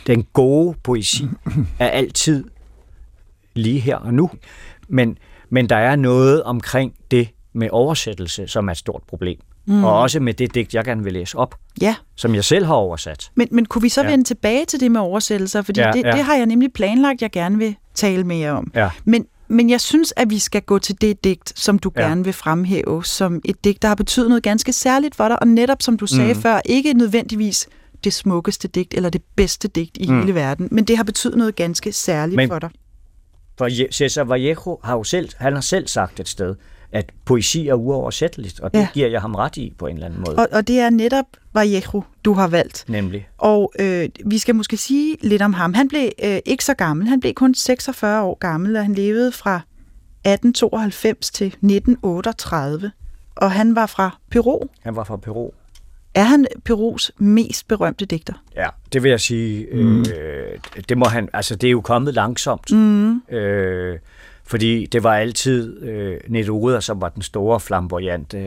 [0.08, 1.24] Den gode poesi
[1.80, 2.44] er altid
[3.54, 4.30] lige her og nu.
[4.88, 5.18] Men,
[5.50, 9.40] men der er noget omkring det med oversættelse, som er et stort problem.
[9.66, 9.84] Mm.
[9.84, 12.74] Og også med det digt, jeg gerne vil læse op, Ja, som jeg selv har
[12.74, 13.32] oversat.
[13.36, 14.10] men, men kunne vi så Ja.
[14.10, 15.62] vende tilbage til det med oversættelser?
[15.62, 16.12] Fordi Ja, det, ja.
[16.12, 18.72] det har jeg nemlig planlagt, jeg gerne vil tale mere om.
[18.76, 18.90] Ja.
[19.06, 22.02] Men, men jeg synes, at vi skal gå til det digt, som du Ja.
[22.02, 25.48] gerne vil fremhæve, som et digt, der har betydet noget ganske særligt for dig, og
[25.48, 26.42] netop som du sagde mm.
[26.42, 27.68] før, ikke nødvendigvis
[28.04, 30.20] det smukkeste digt eller det bedste digt i Mm.
[30.20, 32.50] hele verden, men det har betydet noget ganske særligt men...
[32.50, 32.70] for dig.
[33.60, 36.56] For Cesar Vallejo har jo selv, han har selv sagt et sted,
[36.92, 38.80] at poesi er uoversætteligt, og det.
[38.80, 38.88] Ja.
[38.94, 40.36] giver jeg ham ret i på en eller anden måde.
[40.38, 42.86] Og, og det er netop Vallejo, du har valgt.
[42.88, 43.30] Nemlig.
[43.38, 45.74] Og øh, vi skal måske sige lidt om ham.
[45.74, 47.08] Han blev øh, ikke så gammel.
[47.08, 52.92] Han blev kun 46 år gammel, og han levede fra 1892 til 1938.
[53.36, 54.60] Og han var fra Peru.
[54.82, 55.50] Han var fra Peru.
[56.14, 58.34] Er han Perus mest berømte digter?
[58.56, 59.68] Ja, det vil jeg sige.
[59.74, 60.00] Mm.
[60.00, 62.72] Øh, det må han, altså det er jo kommet langsomt.
[62.72, 63.22] Mm.
[63.30, 64.00] Øh,
[64.46, 68.38] fordi det var altid øh, Neruda, som var den store flamboyante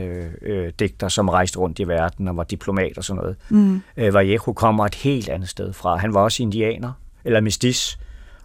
[0.41, 3.35] øh, digter, som rejste rundt i verden og var diplomat og sådan noget.
[3.49, 3.81] Mm.
[3.97, 5.95] Øh, Vallejo kommer et helt andet sted fra.
[5.95, 6.91] Han var også indianer,
[7.25, 7.97] eller mestis,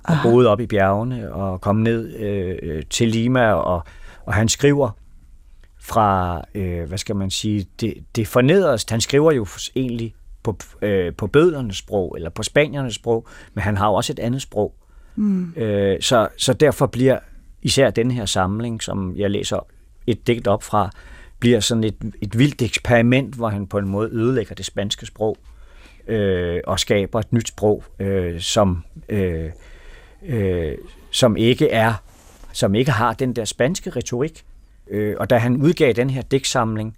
[0.05, 3.85] og boede op i bjergene og kom ned øh, øh, til Lima, og,
[4.27, 4.91] og han skriver
[5.89, 8.91] fra, øh, hvad skal man sige, det, det fornederst.
[8.91, 13.76] Han skriver jo egentlig på, øh, på bødlernes sprog, eller på spaniernes sprog, men han
[13.76, 14.74] har jo også et andet sprog.
[15.16, 15.53] Mm.
[15.57, 17.18] Øh, så, så derfor bliver
[17.62, 19.66] især den her samling, som jeg læser
[20.07, 20.91] et digt op fra,
[21.41, 25.36] bliver sådan et, et vildt eksperiment, hvor han på en måde ødelægger det spanske sprog
[26.09, 29.51] øh, og skaber et nyt sprog, øh, som, øh,
[30.26, 30.74] øh,
[31.11, 31.95] som ikke er
[32.53, 34.45] som ikke har den der spanske retorik.
[34.91, 36.97] Øh, og da han udgav den her digtsamling,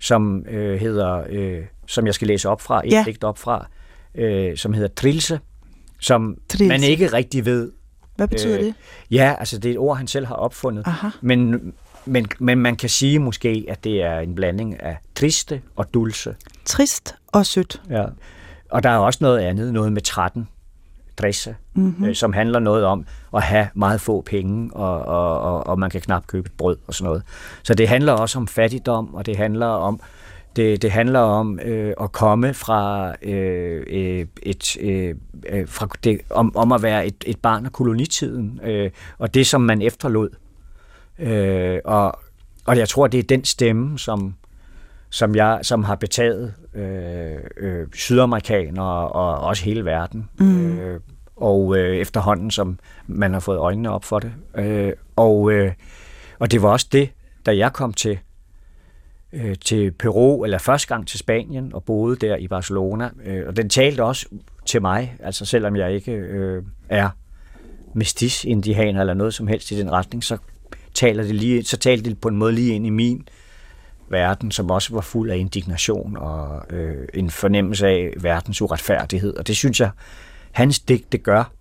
[0.00, 3.02] som øh, hedder, øh, som jeg skal læse op fra, et Ja.
[3.06, 3.66] digt op fra,
[4.14, 5.40] øh, som hedder Trilse,
[6.00, 6.68] som Trilse.
[6.68, 7.72] man ikke rigtig ved.
[8.16, 8.74] Hvad betyder Øh, det?
[9.10, 10.82] Ja, altså det er et ord, han selv har opfundet.
[10.86, 11.08] Aha.
[11.20, 11.72] Men,
[12.06, 16.34] men, men man kan sige måske, at det er en blanding af triste og dulce.
[16.64, 17.82] Trist og sødt.
[17.90, 18.04] Ja.
[18.70, 20.48] Og der er også noget andet, noget med 13,
[21.18, 22.04] dresse, mm-hmm.
[22.04, 23.04] øh, som handler noget om
[23.34, 26.76] at have meget få penge, og, og, og, og man kan knap købe et brød
[26.86, 27.22] og sådan noget.
[27.62, 30.00] Så det handler også om fattigdom, og det handler om
[30.56, 35.14] det, det handler om øh, at komme fra øh, øh, et øh,
[35.48, 39.46] øh, fra det, om, om at være et, et barn af kolonitiden øh, og det
[39.46, 40.30] som man efterlod.
[41.18, 42.18] Øh, og,
[42.66, 44.34] og jeg tror det er den stemme som
[45.10, 50.28] som jeg som har betaget øh, øh, sydamerikanere og også hele verden.
[50.38, 50.78] Mm.
[50.78, 51.00] Øh,
[51.36, 54.32] og øh, efterhånden som man har fået øjnene op for det.
[54.58, 55.72] Øh, og øh,
[56.38, 57.10] og det var også det,
[57.46, 58.18] da jeg kom til
[59.32, 63.10] øh, til Peru, eller første gang til Spanien, og boede der i Barcelona.
[63.24, 64.26] Øh, og den talte også
[64.66, 67.08] til mig, altså selvom jeg ikke øh, er
[67.94, 70.38] mestis indianer eller noget som helst i den retning, så
[70.94, 73.28] taler det lige, så talte det på en måde lige ind i min
[74.10, 79.36] verden, som også var fuld af indignation og øh, en fornemmelse af verdens uretfærdighed.
[79.36, 79.90] Og det synes jeg,
[80.52, 81.52] hans digt, det gør.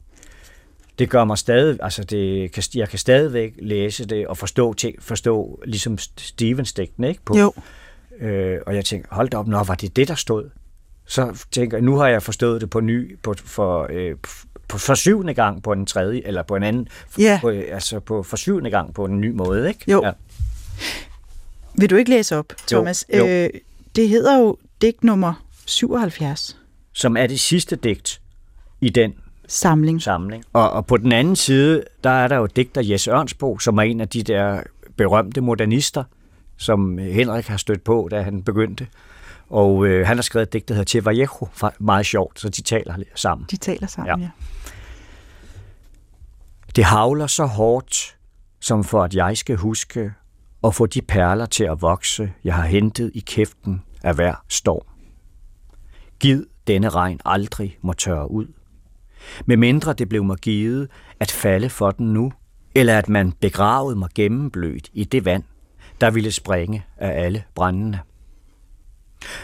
[0.99, 5.97] Det gør mig stadig, altså det, jeg kan stadigvæk læse det og forstå, forstå ligesom
[6.17, 7.21] Stevens digtene, ikke?
[7.25, 7.53] På, Jo.
[8.19, 10.49] Øh, og jeg tænker, hold da op, nå, var det det, der stod?
[11.05, 14.15] Så tænker jeg, nu har jeg forstået det på ny, på, for, øh,
[14.67, 16.87] på, for syvende gang på en tredje, eller på en anden,
[17.19, 17.37] Ja.
[17.41, 19.91] på, altså på for syvende gang på en ny måde, ikke?
[19.91, 20.01] Jo.
[20.05, 20.11] Ja.
[21.77, 23.05] Vil du ikke læse op, Jo, Thomas?
[23.17, 23.27] jo.
[23.27, 23.49] Øh,
[23.95, 26.57] det hedder jo digt nummer 77,
[26.93, 28.21] Som er det sidste digt
[28.81, 29.13] i den
[29.47, 30.01] samling.
[30.01, 30.43] samling.
[30.53, 33.81] Og, og på den anden side, der er der jo digter Jes Ørnsbo, som er
[33.81, 34.63] en af de der
[34.97, 36.03] berømte modernister,
[36.57, 38.87] som Henrik har stødt på, da han begyndte.
[39.49, 41.47] Og øh, han har skrevet et digt, der hedder Che Vallejo,
[41.79, 43.47] meget sjovt, så de taler sammen.
[43.51, 44.23] De taler sammen, Ja.
[44.25, 44.29] ja.
[46.75, 48.15] Det havler så hårdt,
[48.59, 50.11] som for at jeg skal huske
[50.61, 54.85] og få de perler til at vokse, jeg har hentet i kæften af hver storm.
[56.19, 58.47] Gid denne regn aldrig må tørre ud.
[59.45, 60.89] Med mindre det blev mig givet
[61.19, 62.31] at falde for den nu,
[62.75, 65.43] eller at man begravede mig gennemblødt i det vand,
[66.01, 67.99] der ville springe af alle brændende.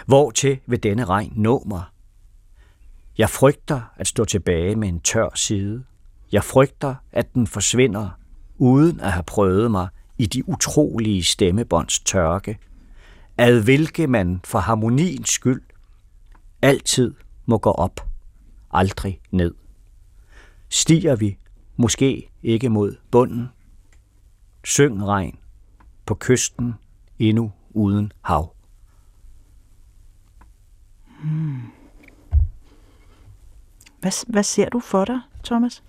[0.05, 1.84] Hvor til vil denne regn nå mig?
[3.18, 5.84] Jeg frygter at stå tilbage med en tør side.
[6.32, 8.09] Jeg frygter, at den forsvinder,
[8.57, 9.88] uden at have prøvet mig
[10.24, 12.58] i de utrolige stemmebånds tørke,
[13.38, 15.62] ad hvilke man for harmoniens skyld
[16.62, 17.14] altid
[17.46, 18.08] må gå op,
[18.72, 19.54] aldrig ned.
[20.70, 21.38] Stiger vi
[21.78, 23.50] måske ikke mod bunden?
[24.64, 25.40] Syng regn
[26.06, 26.74] på kysten
[27.20, 28.56] endnu uden hav.
[34.00, 35.84] Hvad, hvad ser du for dig, Thomas?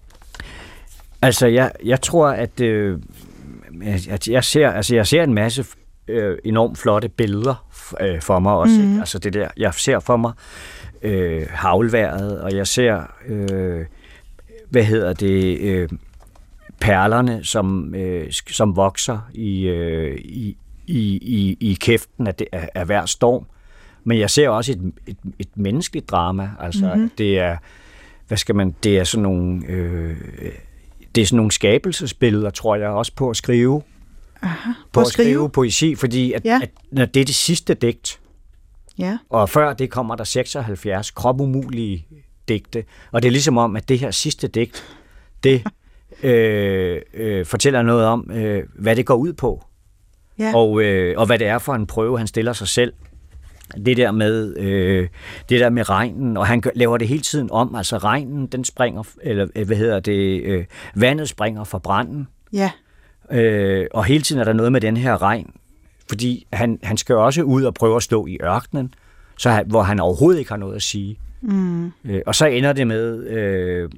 [1.25, 3.03] Altså, jeg, jeg tror, at, øh,
[4.11, 5.65] at jeg, ser, altså, jeg ser en masse
[6.09, 7.67] øh, enormt flotte billeder
[8.01, 8.81] øh, for mig også.
[8.81, 8.99] Mm.
[8.99, 10.33] Altså det der, jeg ser for mig
[11.03, 13.85] øh, havlværet, og jeg ser, øh,
[14.71, 15.89] hvad hedder det, øh,
[16.81, 20.57] perlerne, som, øh, som vokser i, øh, i,
[20.87, 23.47] i, i, i kæften af, det, af, af hver storm.
[24.05, 26.51] Men jeg ser også et, et, et menneskeligt drama.
[26.61, 26.95] Altså, Mhm.
[26.95, 27.11] mm-hmm.
[27.19, 27.57] det er,
[28.29, 30.17] hvad skal man, det er sådan nogle, øh,
[31.15, 33.83] det er sådan nogle skabelsesbilleder, tror jeg, også på at skrive.
[34.43, 34.71] Aha.
[34.93, 36.61] På, at skrive poesi, fordi at, ja.
[36.63, 38.21] at, når det er det sidste digt,
[38.99, 39.19] Ja.
[39.31, 42.07] og før det kommer der 76 kropumulige
[42.49, 42.85] digte.
[43.13, 44.85] Og det er ligesom om, at det her sidste digt,
[45.45, 45.65] det
[46.23, 49.65] øh, øh, fortæller noget om, øh, hvad det går ud på.
[50.39, 50.53] Ja.
[50.55, 52.93] Og, øh, og hvad det er for en prøve, han stiller sig selv.
[53.87, 55.09] Det der med, øh,
[55.49, 57.75] det der med regnen, og han laver det hele tiden om.
[57.75, 62.29] Altså regnen, den springer, eller øh, hvad hedder det, øh, vandet springer fra branden.
[62.53, 62.71] Ja.
[63.31, 65.51] Øh, og hele tiden er der noget med den her regn,
[66.09, 68.95] fordi han, han skal også ud og prøve at stå i ørkenen,
[69.39, 71.19] så han, hvor han overhovedet ikke har noget at sige.
[71.43, 71.87] Mm.
[72.05, 73.91] Øh, og så ender det med, øh,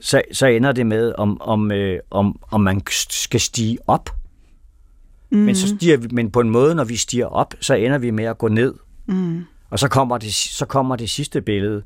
[0.00, 4.10] så, så ender det med, om, om, øh, om, om man skal stige op.
[5.30, 5.38] Mm.
[5.38, 8.10] Men, så stiger vi, men på en måde, når vi stiger op, så ender vi
[8.10, 8.74] med at gå ned.
[9.06, 9.44] Mm.
[9.70, 11.82] Og så kommer det, så kommer det sidste billede,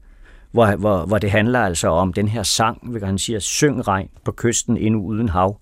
[0.51, 4.09] hvor, hvor, hvor det handler altså om den her sang, hvor han siger, syng regn
[4.25, 5.61] på kysten endnu uden hav.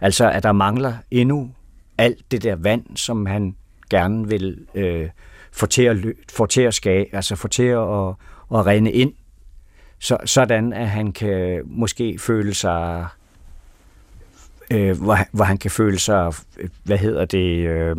[0.00, 1.50] Altså, at der mangler endnu
[1.98, 3.56] alt det der vand, som han
[3.90, 5.08] gerne vil øh,
[5.52, 8.14] få til at, lø- få til at skage, altså få til at, at,
[8.54, 9.12] at rende ind,
[9.98, 13.06] så, sådan at han kan måske føle sig,
[14.70, 16.32] øh, hvor, han- hvor han kan føle sig,
[16.84, 17.96] hvad hedder det, øh,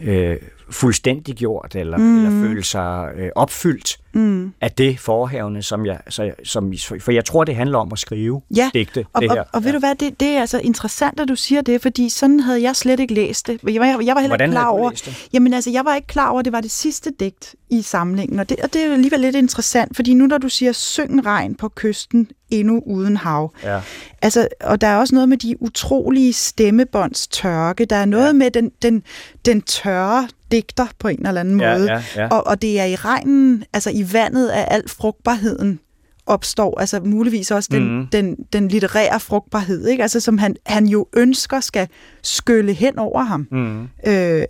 [0.00, 0.36] øh,
[0.70, 2.16] fuldstændig gjort, eller, mm.
[2.26, 4.52] eller føle sig øh, opfyldt Mm.
[4.60, 8.42] af det forhavne, som jeg, så, som, for jeg tror, det handler om at skrive
[8.56, 9.06] Ja, digte.
[9.12, 9.40] Og, det her.
[9.40, 12.08] og, og ved du hvad, det, det er altså interessant, at du siger det, fordi
[12.08, 13.60] sådan havde jeg slet ikke læst det.
[13.72, 15.28] Jeg var, jeg var heller Hvordan ikke klar over, det?
[15.32, 18.38] Jamen altså, jeg var ikke klar over, at det var det sidste digt i samlingen,
[18.38, 21.54] og det, og det er alligevel lidt interessant, fordi nu når du siger, syng regn
[21.54, 23.80] på kysten endnu uden hav, Ja.
[24.22, 27.84] Altså, og der er også noget med de utrolige stemmebånds tørke.
[27.84, 28.28] Der er noget ja.
[28.28, 28.32] Ja.
[28.32, 29.02] med den, den,
[29.44, 31.92] den tørre digter på en eller anden Ja, måde.
[31.92, 32.28] ja, ja.
[32.28, 35.80] Og, og det er i regnen, altså i vandet, at al frugtbarheden
[36.26, 36.80] opstår.
[36.80, 38.06] Altså muligvis også den, Mhm.
[38.06, 40.02] den, den litterære frugtbarhed, ikke?
[40.02, 41.88] Altså, som han, han jo ønsker skal
[42.22, 43.48] skylle hen over ham.
[43.50, 43.82] Mm.
[43.82, 43.88] Øh,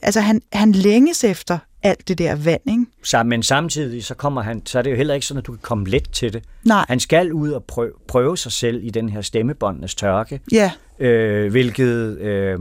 [0.02, 2.84] altså han, han længes efter alt det der vand, ikke?
[3.04, 5.52] Så, men samtidig så kommer han, så er det jo heller ikke sådan, at du
[5.52, 6.42] kan komme let til det.
[6.64, 10.70] Nej, Han skal ud og prøve, prøve sig selv i den her stemmebåndenes tørke, ja.
[10.98, 12.58] øh, hvilket øh,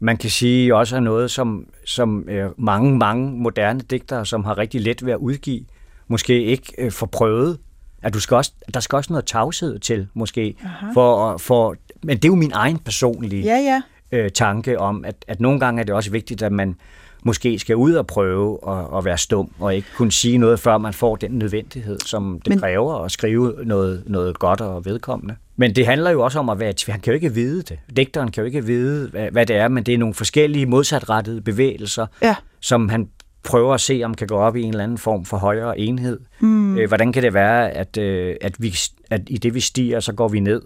[0.00, 4.58] man kan sige også er noget, som, som øh, mange, mange moderne digtere, som har
[4.58, 5.64] rigtig let ved at udgive,
[6.08, 7.58] måske ikke øh, får prøvet.
[8.02, 10.56] At du skal også, der skal også noget tavshed til, måske.
[10.94, 13.82] For, for, men det er jo min egen personlige Ja, ja.
[14.18, 16.76] øh, tanke om, at, at nogle gange er det også vigtigt, at man
[17.24, 20.78] måske skal ud og prøve at, at være stum, og ikke kunne sige noget, før
[20.78, 25.34] man får den nødvendighed, som det Men- kræver at skrive noget, noget godt og vedkommende.
[25.56, 26.74] Men det handler jo også om at være...
[26.88, 27.78] Han kan jo ikke vide det.
[27.96, 31.40] Digteren kan jo ikke vide, hvad, hvad det er, men det er nogle forskellige modsatrettede
[31.40, 32.34] bevægelser, Ja.
[32.60, 33.08] som han
[33.42, 36.20] prøver at se, om kan gå op i en eller anden form for højere enhed.
[36.40, 36.78] Mm.
[36.78, 38.74] Øh, hvordan kan det være, at, øh, at, vi,
[39.10, 40.62] at i det vi stiger, så går vi ned?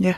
[0.00, 0.14] Ja.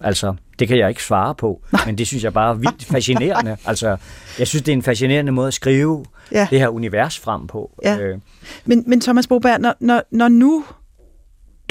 [0.00, 3.56] Altså, det kan jeg ikke svare på, men det synes jeg bare er vildt fascinerende.
[3.66, 3.96] Altså,
[4.38, 6.46] jeg synes, det er en fascinerende måde at skrive Ja.
[6.50, 7.70] det her univers frem på.
[7.84, 7.98] Ja.
[7.98, 8.18] Øh,
[8.64, 10.64] Men, men Thomas Boberg, når, når, når nu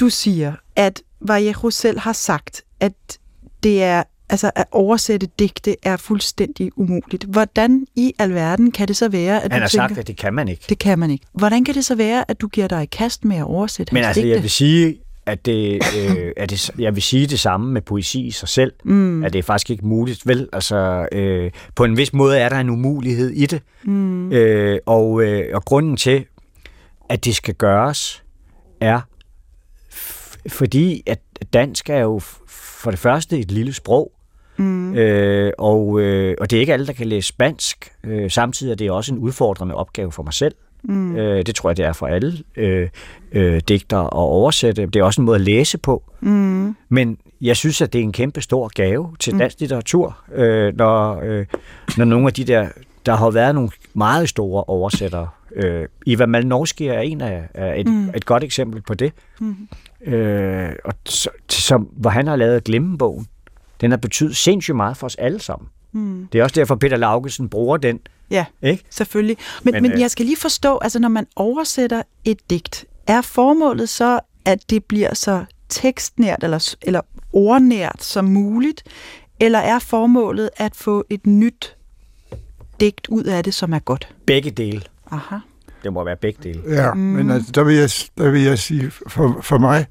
[0.00, 2.92] du siger, at Vallejo selv har sagt, at
[3.62, 7.24] det er altså at oversætte digte er fuldstændig umuligt.
[7.24, 10.16] Hvordan i alverden kan det så være, at han du har tænker, sagt, at det
[10.16, 10.64] kan man ikke.
[10.68, 11.26] det kan man ikke.
[11.32, 14.02] Hvordan kan det så være, at du giver dig i kast med at oversætte Men
[14.04, 14.34] hans altså, digte?
[14.34, 14.98] jeg vil sige,
[15.28, 18.72] at det, øh, at det, jeg vil sige det samme med poesi i sig selv,
[18.84, 19.24] mm.
[19.24, 20.48] at det er faktisk ikke muligt, vel?
[20.52, 24.32] Altså, øh, på en vis måde er der en umulighed i det, mm.
[24.32, 26.24] øh, og, øh, og grunden til,
[27.08, 28.24] at det skal gøres,
[28.80, 29.00] er,
[30.48, 31.20] fordi at
[31.52, 32.18] dansk er jo
[32.82, 34.12] for det første et lille sprog,
[34.58, 34.94] Mm.
[34.94, 37.92] Øh, og, øh, og det er ikke alle, der kan læse spansk.
[38.04, 40.54] Øh, samtidig er det også en udfordrende opgave for mig selv.
[40.82, 41.16] Mm.
[41.16, 42.88] Øh, det tror jeg, det er for alle øh,
[43.32, 44.86] øh, digtere at oversætte.
[44.86, 46.02] Det er også en måde at læse på.
[46.20, 46.76] Mm.
[46.88, 51.20] Men jeg synes, at det er en kæmpe stor gave til dansk litteratur, øh, når,
[51.22, 51.46] øh,
[51.96, 52.68] når nogle af de der...
[53.06, 55.28] Der har været nogle meget store oversættere.
[55.56, 58.08] Øh, Iva Malnorski er en af, af et, mm.
[58.08, 59.12] et godt eksempel på det.
[59.40, 59.68] Mm.
[60.12, 60.94] Øh, og
[61.48, 63.26] som, hvor han har lavet Glemmebogen.
[63.80, 65.68] Den har betydet sindssygt meget for os alle sammen.
[65.92, 66.28] Mm.
[66.32, 68.00] Det er også derfor, Peter Laugesen bruger den.
[68.30, 68.84] Ja, Ikke?
[68.90, 69.36] selvfølgelig.
[69.62, 73.20] Men, men, Men, øh, jeg skal lige forstå, altså når man oversætter et digt, er
[73.20, 77.00] formålet så, at det bliver så tekstnært eller, eller
[77.32, 78.82] ordnært som muligt,
[79.40, 81.76] eller er formålet at få et nyt
[82.80, 84.08] digt ud af det, som er godt?
[84.26, 84.82] Begge dele.
[85.10, 85.36] Aha.
[85.84, 86.62] Det må være begge dele.
[86.68, 87.00] Ja, mm.
[87.00, 89.86] men altså, der, vil jeg, der vil jeg sige, for, for mig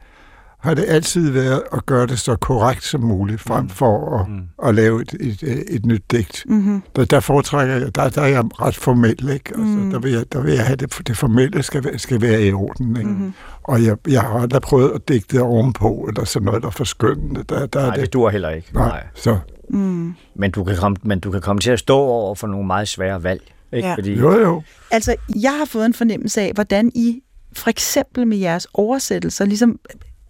[0.67, 3.69] har det altid været at gøre det så korrekt som muligt, frem Mm.
[3.69, 4.41] for at, Mm.
[4.67, 6.43] at lave et, et, et, nyt digt.
[6.49, 6.81] Mm-hmm.
[6.95, 9.49] Der, der foretrækker jeg, der, der er jeg ret formel, ikke?
[9.49, 9.91] Altså, Mm.
[9.91, 12.51] der, vil jeg, der vil jeg have, det, det formelle skal, være- skal være i
[12.53, 13.09] orden, ikke?
[13.09, 13.33] Mm-hmm.
[13.63, 17.43] Og jeg, jeg har aldrig prøvet at digte ovenpå, eller sådan noget, der er forskønnende.
[17.49, 18.73] Der, der er Nej, det dur heller ikke.
[18.73, 19.37] Nej, så
[19.69, 20.13] Mm.
[20.35, 22.87] Men du, kan komme, men du kan komme til at stå over for nogle meget
[22.87, 23.41] svære valg.
[23.73, 23.87] Ikke?
[23.87, 23.95] Ja.
[23.95, 24.61] Fordi, jo jo.
[24.91, 27.21] Altså, jeg har fået en fornemmelse af, hvordan I
[27.53, 29.79] for eksempel med jeres oversættelser ligesom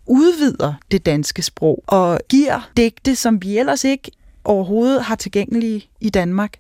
[0.07, 4.11] udvider det danske sprog og giver digte, som vi ellers ikke
[4.43, 6.53] overhovedet har tilgængelige i Danmark,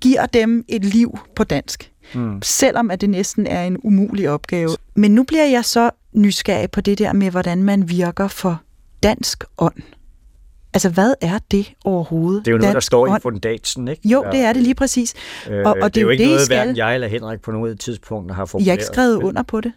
[0.00, 1.92] giver dem et liv på dansk.
[2.14, 2.42] Mm.
[2.42, 4.70] Selvom at det næsten er en umulig opgave.
[4.94, 8.60] Men nu bliver jeg så nysgerrig på det der med, hvordan man virker for
[9.02, 9.74] dansk ånd.
[10.74, 12.44] Altså, hvad er det overhovedet?
[12.44, 13.22] Det er jo noget, der står i ånd?
[13.22, 14.08] fundatsen, ikke?
[14.08, 15.14] Jo, det er det lige præcis.
[15.50, 16.56] Øh, og- og det er jo ikke det, I noget, skal.
[16.56, 18.68] hverken jeg eller Henrik på noget tidspunkt har I formuleret.
[18.68, 19.72] har ikke skrevet under på det.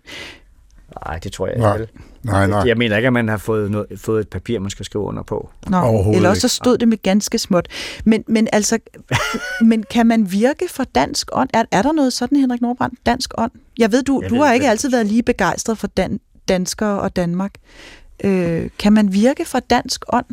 [1.05, 1.87] Nej, det tror jeg ikke.
[2.23, 2.63] Nej, nej.
[2.67, 5.23] Jeg mener ikke, at man har fået, noget, fået et papir, man skal skrive under
[5.23, 5.49] på.
[5.67, 7.67] Nå, eller også så stod det med ganske småt.
[8.05, 8.79] Men, men altså,
[9.69, 11.49] men kan man virke for dansk ånd?
[11.53, 13.51] Er, er der noget sådan, Henrik Nordbrandt, dansk ånd?
[13.77, 14.69] Jeg ved, du, Jeg du ved har ikke det.
[14.69, 17.51] altid været lige begejstret for dan, danskere og Danmark.
[18.23, 20.25] Øh, kan man virke for dansk ånd?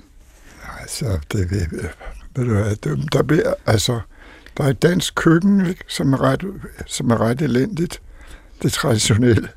[0.81, 1.67] Altså, det ved,
[2.37, 4.01] ved du hvad, det, der bliver, altså,
[4.57, 6.45] der er et dansk køkken, ikke, som er ret,
[6.87, 8.01] som er ret elendigt.
[8.63, 9.49] Det traditionelle.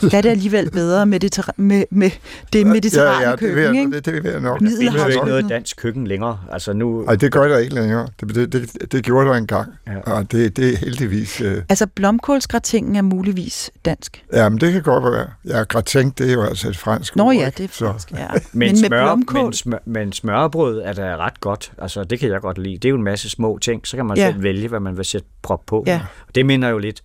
[0.00, 2.10] Der er det alligevel bedre med det, med, med
[2.52, 3.96] det mediterrane ja, ja, det vil køkken, jeg, ikke?
[3.96, 4.60] det, det vil jeg nok.
[4.62, 6.40] Jo Middelhavs- ikke noget dansk køkken længere.
[6.52, 8.08] Altså nu, Ej, det gør der ikke længere.
[8.20, 9.72] Det, det, det, det gjorde der engang.
[9.86, 9.98] Ja.
[10.12, 11.40] Og det, det er heldigvis...
[11.40, 14.24] Øh, Altså, blomkålsgratingen er muligvis dansk.
[14.32, 15.26] ja, men det kan godt være.
[15.44, 18.10] Ja, gratin, det er jo altså et fransk Nå ord, ja, det er Så, fransk,
[18.12, 18.26] ja.
[18.32, 19.42] men, Men med smør, blomkål?
[19.44, 21.72] men, smør, men smørbrød er da ret godt.
[21.78, 22.74] Altså, det kan jeg godt lide.
[22.74, 23.86] Det er jo en masse små ting.
[23.86, 24.30] Så kan man Ja.
[24.32, 25.84] selv vælge, hvad man vil sætte prop på.
[25.86, 26.00] Ja.
[26.34, 27.02] Det minder jo lidt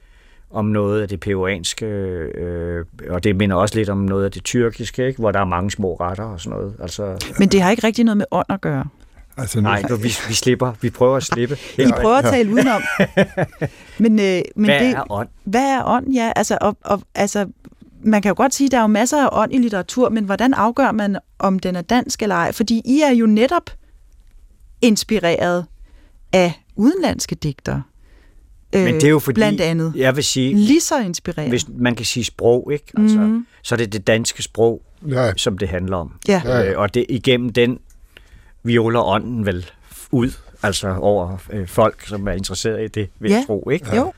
[0.50, 4.44] om noget af det peruanske, øh, og det minder også lidt om noget af det
[4.44, 5.20] tyrkiske, ikke?
[5.20, 6.76] hvor der er mange små retter og sådan noget.
[6.82, 8.86] Altså, Men det har ikke rigtig noget med ånd at gøre.
[9.38, 10.74] altså, nu, nej, du, vi, vi slipper.
[10.82, 11.58] Vi prøver at slippe.
[11.78, 12.30] I prøver at ja.
[12.30, 12.82] tale udenom.
[14.00, 15.30] Men, øh, men Hvad det, er ånd?
[15.44, 16.14] Hvad er ånd?
[16.14, 17.46] Ja, altså, og, og, altså,
[18.04, 20.24] man kan jo godt sige, at der er jo masser af ånd i litteratur, men
[20.26, 22.52] hvordan afgør man, om den er dansk eller ej?
[22.52, 23.70] Fordi I er jo netop
[24.82, 25.66] inspireret
[26.34, 27.84] af udenlandske digtere.
[28.76, 29.94] Øh, Men det er jo fordi, Blandt andet.
[29.96, 31.50] jeg vil sige, Lige så inspireret.
[31.50, 32.86] hvis man kan sige sprog, ikke?
[32.98, 33.28] Altså, Mhm.
[33.28, 33.48] mm.
[33.62, 36.12] så er det det danske sprog, ja, som det handler om.
[36.28, 36.42] Ja.
[36.46, 36.72] Ja, ja.
[36.72, 37.80] Øh, og det igennem den
[38.64, 39.66] violer ånden vel
[40.12, 40.32] ud,
[40.64, 43.36] altså over øh, folk, som er interesseret i det, vil Ja.
[43.38, 43.96] jeg tro, ikke?
[43.96, 44.14] Jo,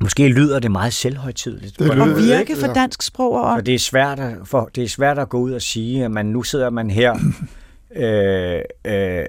[0.00, 1.78] Måske lyder det meget selvhøjtidligt.
[1.78, 2.56] Det lyder- og virke ikke?
[2.56, 2.72] for Ja.
[2.72, 3.64] dansk sprog og For ånd.
[3.64, 6.26] det er svært at, for, det er svært at gå ud og sige, at man
[6.26, 7.14] nu sidder man her,
[7.96, 9.24] øh, øh,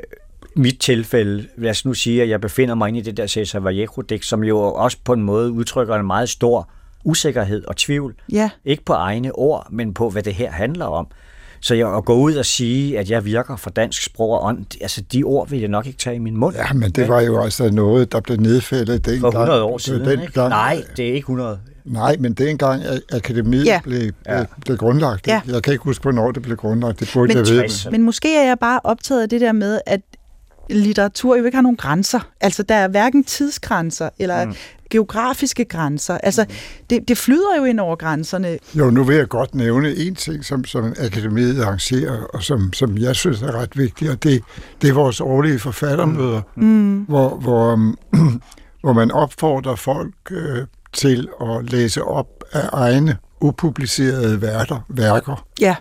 [0.56, 3.60] mit tilfælde, lad os nu sige, at jeg befinder mig inde i det der Cesar
[3.60, 6.70] Vallejo-digt, som jo også på en måde udtrykker en meget stor
[7.04, 8.16] usikkerhed og tvivl.
[8.32, 11.08] Ja, Ikke på egne ord, men på, hvad det her handler om.
[11.62, 14.66] Så jeg, at gå ud og sige, at jeg virker for dansk sprog og ånd,
[14.82, 16.56] altså de ord vil jeg nok ikke tage i min mund.
[16.56, 19.22] ja, men det var jo altså noget, der blev nedfældet dengang.
[19.22, 20.34] for 100 år Det siden, den ikke?
[20.34, 21.60] gang- Nej, det er ikke 100.
[21.86, 23.80] Nej, men dengang at akademiet Ja.
[23.84, 24.46] blev, blev, Ja.
[24.66, 25.28] blev grundlagt.
[25.28, 25.42] Ja.
[25.48, 27.00] Jeg kan ikke huske, hvornår det blev grundlagt.
[27.00, 27.92] Det burde Men- jeg vide.
[27.92, 30.02] Men måske er jeg bare optaget af det der med, at
[30.70, 32.20] litteratur jo ikke har nogen grænser.
[32.42, 34.54] Altså, der er hverken tidsgrænser eller mm.
[34.90, 36.18] geografiske grænser.
[36.18, 36.46] Altså,
[36.90, 38.58] det, det flyder jo ind over grænserne.
[38.74, 42.98] Jo, nu vil jeg godt nævne en ting, som, som akademiet arrangerer, og som, som
[42.98, 44.44] jeg synes er ret vigtig, og det,
[44.82, 47.00] det er vores årlige forfattermøder, Mm.
[47.08, 47.98] hvor, hvor, um,
[48.84, 55.46] hvor man opfordrer folk øh, til at læse op af egne upublicerede værker, værker.
[55.62, 55.76] Ja,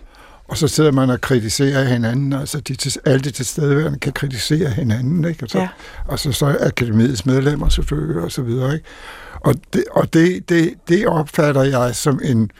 [0.47, 4.69] Og så sidder man og kritiserer hinanden, altså de, til- alle de tilstedeværende kan kritisere
[4.69, 5.43] hinanden, ikke?
[5.43, 5.67] Og så, Ja.
[6.07, 8.85] og så, så er akademiets medlemmer selvfølgelig, og så videre, ikke?
[9.33, 12.51] Og det, og det, det, det opfatter jeg som en,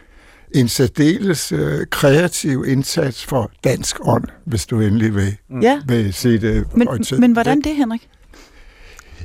[0.52, 5.82] en særdeles øh, kreativ indsats for dansk ånd, hvis du endelig vil, ja.
[5.88, 7.20] vil se det Men, orienteret.
[7.20, 8.10] men hvordan det, Henrik?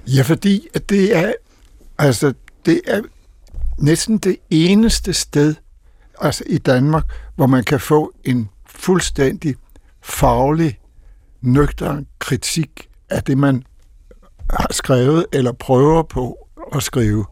[0.06, 1.32] Ja, fordi at det er,
[1.98, 2.32] altså,
[2.66, 3.00] det er
[3.78, 5.54] næsten det eneste sted
[6.20, 7.04] altså i Danmark,
[7.40, 9.54] hvor man kan få en fuldstændig
[10.02, 10.78] faglig,
[11.42, 13.62] nøgtern kritik af det, man
[14.50, 17.24] har skrevet eller prøver på at skrive.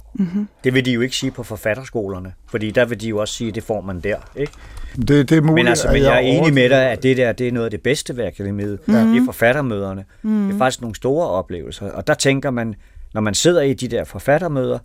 [0.64, 3.48] Det vil de jo ikke sige på forfatterskolerne, fordi der vil de jo også sige,
[3.48, 4.16] at det får man der.
[4.36, 4.52] Ikke?
[4.96, 7.32] Det, det er muligt, Men, altså, men jeg er enig med dig, at det der
[7.32, 8.78] det er noget af det bedste ved akademiet.
[8.88, 8.92] Ja.
[8.92, 10.04] Det er forfattermøderne.
[10.22, 10.46] Mm.
[10.46, 11.90] Det er faktisk nogle store oplevelser.
[11.90, 12.74] Og der tænker man,
[13.14, 14.78] når man sidder i de der forfattermøder,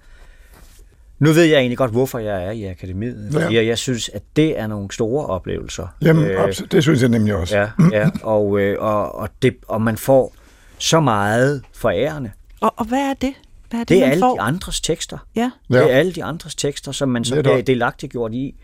[1.24, 3.52] nu ved jeg egentlig godt, hvorfor jeg er i akademiet.
[3.52, 3.66] Ja.
[3.66, 5.88] jeg synes, at det er nogle store oplevelser.
[6.02, 7.58] Jamen, Øh, absolut, det synes jeg nemlig også.
[7.58, 7.68] Ja,
[8.00, 10.34] ja og, øh, og, og, det, og man får
[10.78, 12.32] så meget forærende.
[12.62, 13.34] Og, og hvad er det?
[13.70, 14.36] Hvad er det, Det er man alle får?
[14.36, 15.18] de andres tekster.
[15.36, 15.52] Ja.
[15.70, 15.76] Ja.
[15.76, 18.56] Det er alle de andres tekster, som man så bliver delagtiggjort i,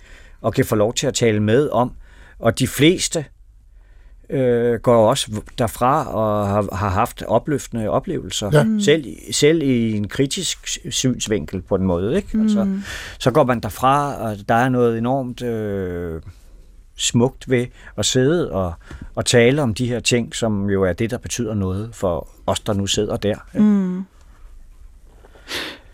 [0.41, 1.91] og kan få lov til at tale med om.
[2.39, 3.25] Og de fleste
[4.29, 8.49] øh, går også derfra og har, har haft opløftende oplevelser.
[8.53, 8.65] Ja.
[8.83, 12.15] Selv, selv i en kritisk synsvinkel på en måde.
[12.15, 12.37] Ikke?
[12.37, 12.41] Mm.
[12.41, 12.67] Altså,
[13.19, 16.21] så går man derfra, og der er noget enormt øh,
[16.97, 17.65] smukt ved
[17.97, 18.73] at sidde og,
[19.15, 22.59] og tale om de her ting, som jo er det, der betyder noget for os,
[22.59, 23.35] der nu sidder der.
[23.53, 23.65] Ikke?
[23.65, 24.03] Mm.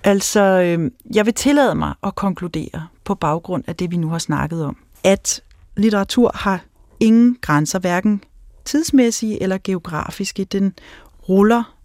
[0.03, 4.17] Altså, øh, jeg vil tillade mig at konkludere på baggrund af det, vi nu har
[4.17, 5.41] snakket om, at
[5.77, 6.63] litteratur har
[6.99, 8.23] ingen grænser, hverken
[8.65, 10.43] tidsmæssige eller geografiske.
[10.43, 10.73] Den
[11.29, 11.75] ruller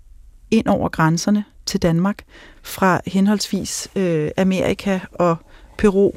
[0.50, 2.24] ind over grænserne til Danmark
[2.62, 5.36] fra henholdsvis øh, Amerika og
[5.78, 6.12] Peru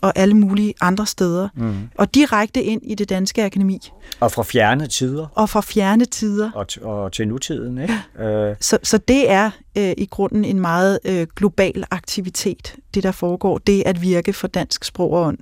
[0.00, 1.88] og alle mulige andre steder, mm.
[1.94, 3.90] og direkte ind i det danske akademi.
[4.20, 5.26] Og fra fjerne tider.
[5.34, 6.50] Og fra fjerne tider.
[6.54, 7.78] Og, t- og til nutiden.
[7.78, 7.94] Ikke?
[8.18, 8.56] Øh.
[8.60, 13.58] Så, så det er øh, i grunden en meget øh, global aktivitet, det der foregår,
[13.58, 15.38] det at virke for dansk sprog og ånd.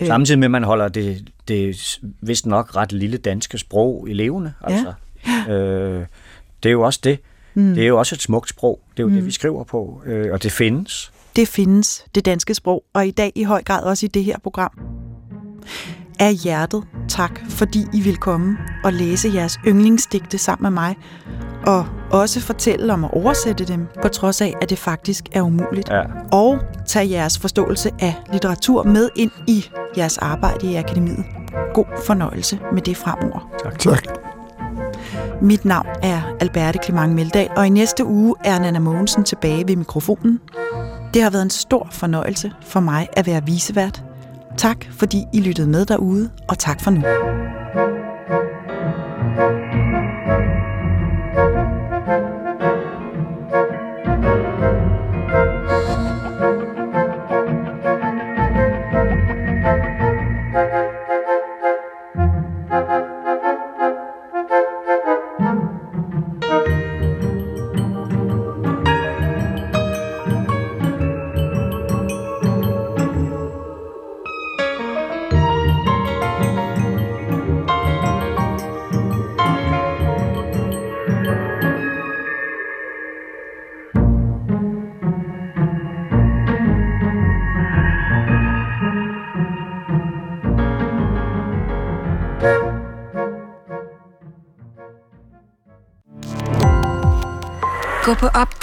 [0.00, 0.06] Øh.
[0.06, 4.52] Samtidig med, at man holder det, det vist nok ret lille danske sprog i levende.
[4.60, 4.92] Altså.
[5.26, 5.52] Ja.
[5.52, 6.06] Øh,
[6.62, 7.18] det er jo også det.
[7.54, 7.74] Mm.
[7.74, 8.80] Det er jo også et smukt sprog.
[8.90, 9.14] Det er jo mm.
[9.14, 13.10] det, vi skriver på, øh, og det findes det findes, det danske sprog, og i
[13.10, 14.70] dag i høj grad også i det her program.
[16.20, 20.96] Af hjertet tak, fordi I vil komme og læse jeres yndlingsdigte sammen med mig,
[21.66, 25.88] og også fortælle om at oversætte dem, på trods af, at det faktisk er umuligt.
[25.88, 26.02] Ja.
[26.32, 29.64] Og tage jeres forståelse af litteratur med ind i
[29.96, 31.24] jeres arbejde i akademiet.
[31.74, 33.50] God fornøjelse med det fremover.
[33.62, 33.78] Tak.
[33.78, 34.06] tak.
[35.42, 39.76] Mit navn er Alberte Clement Meldal, og i næste uge er Nana Mogensen tilbage ved
[39.76, 40.40] mikrofonen.
[41.14, 44.07] Det har været en stor fornøjelse for mig at være visevært.
[44.58, 47.02] Tak fordi I lyttede med derude, og tak for nu.
[49.38, 49.67] thank you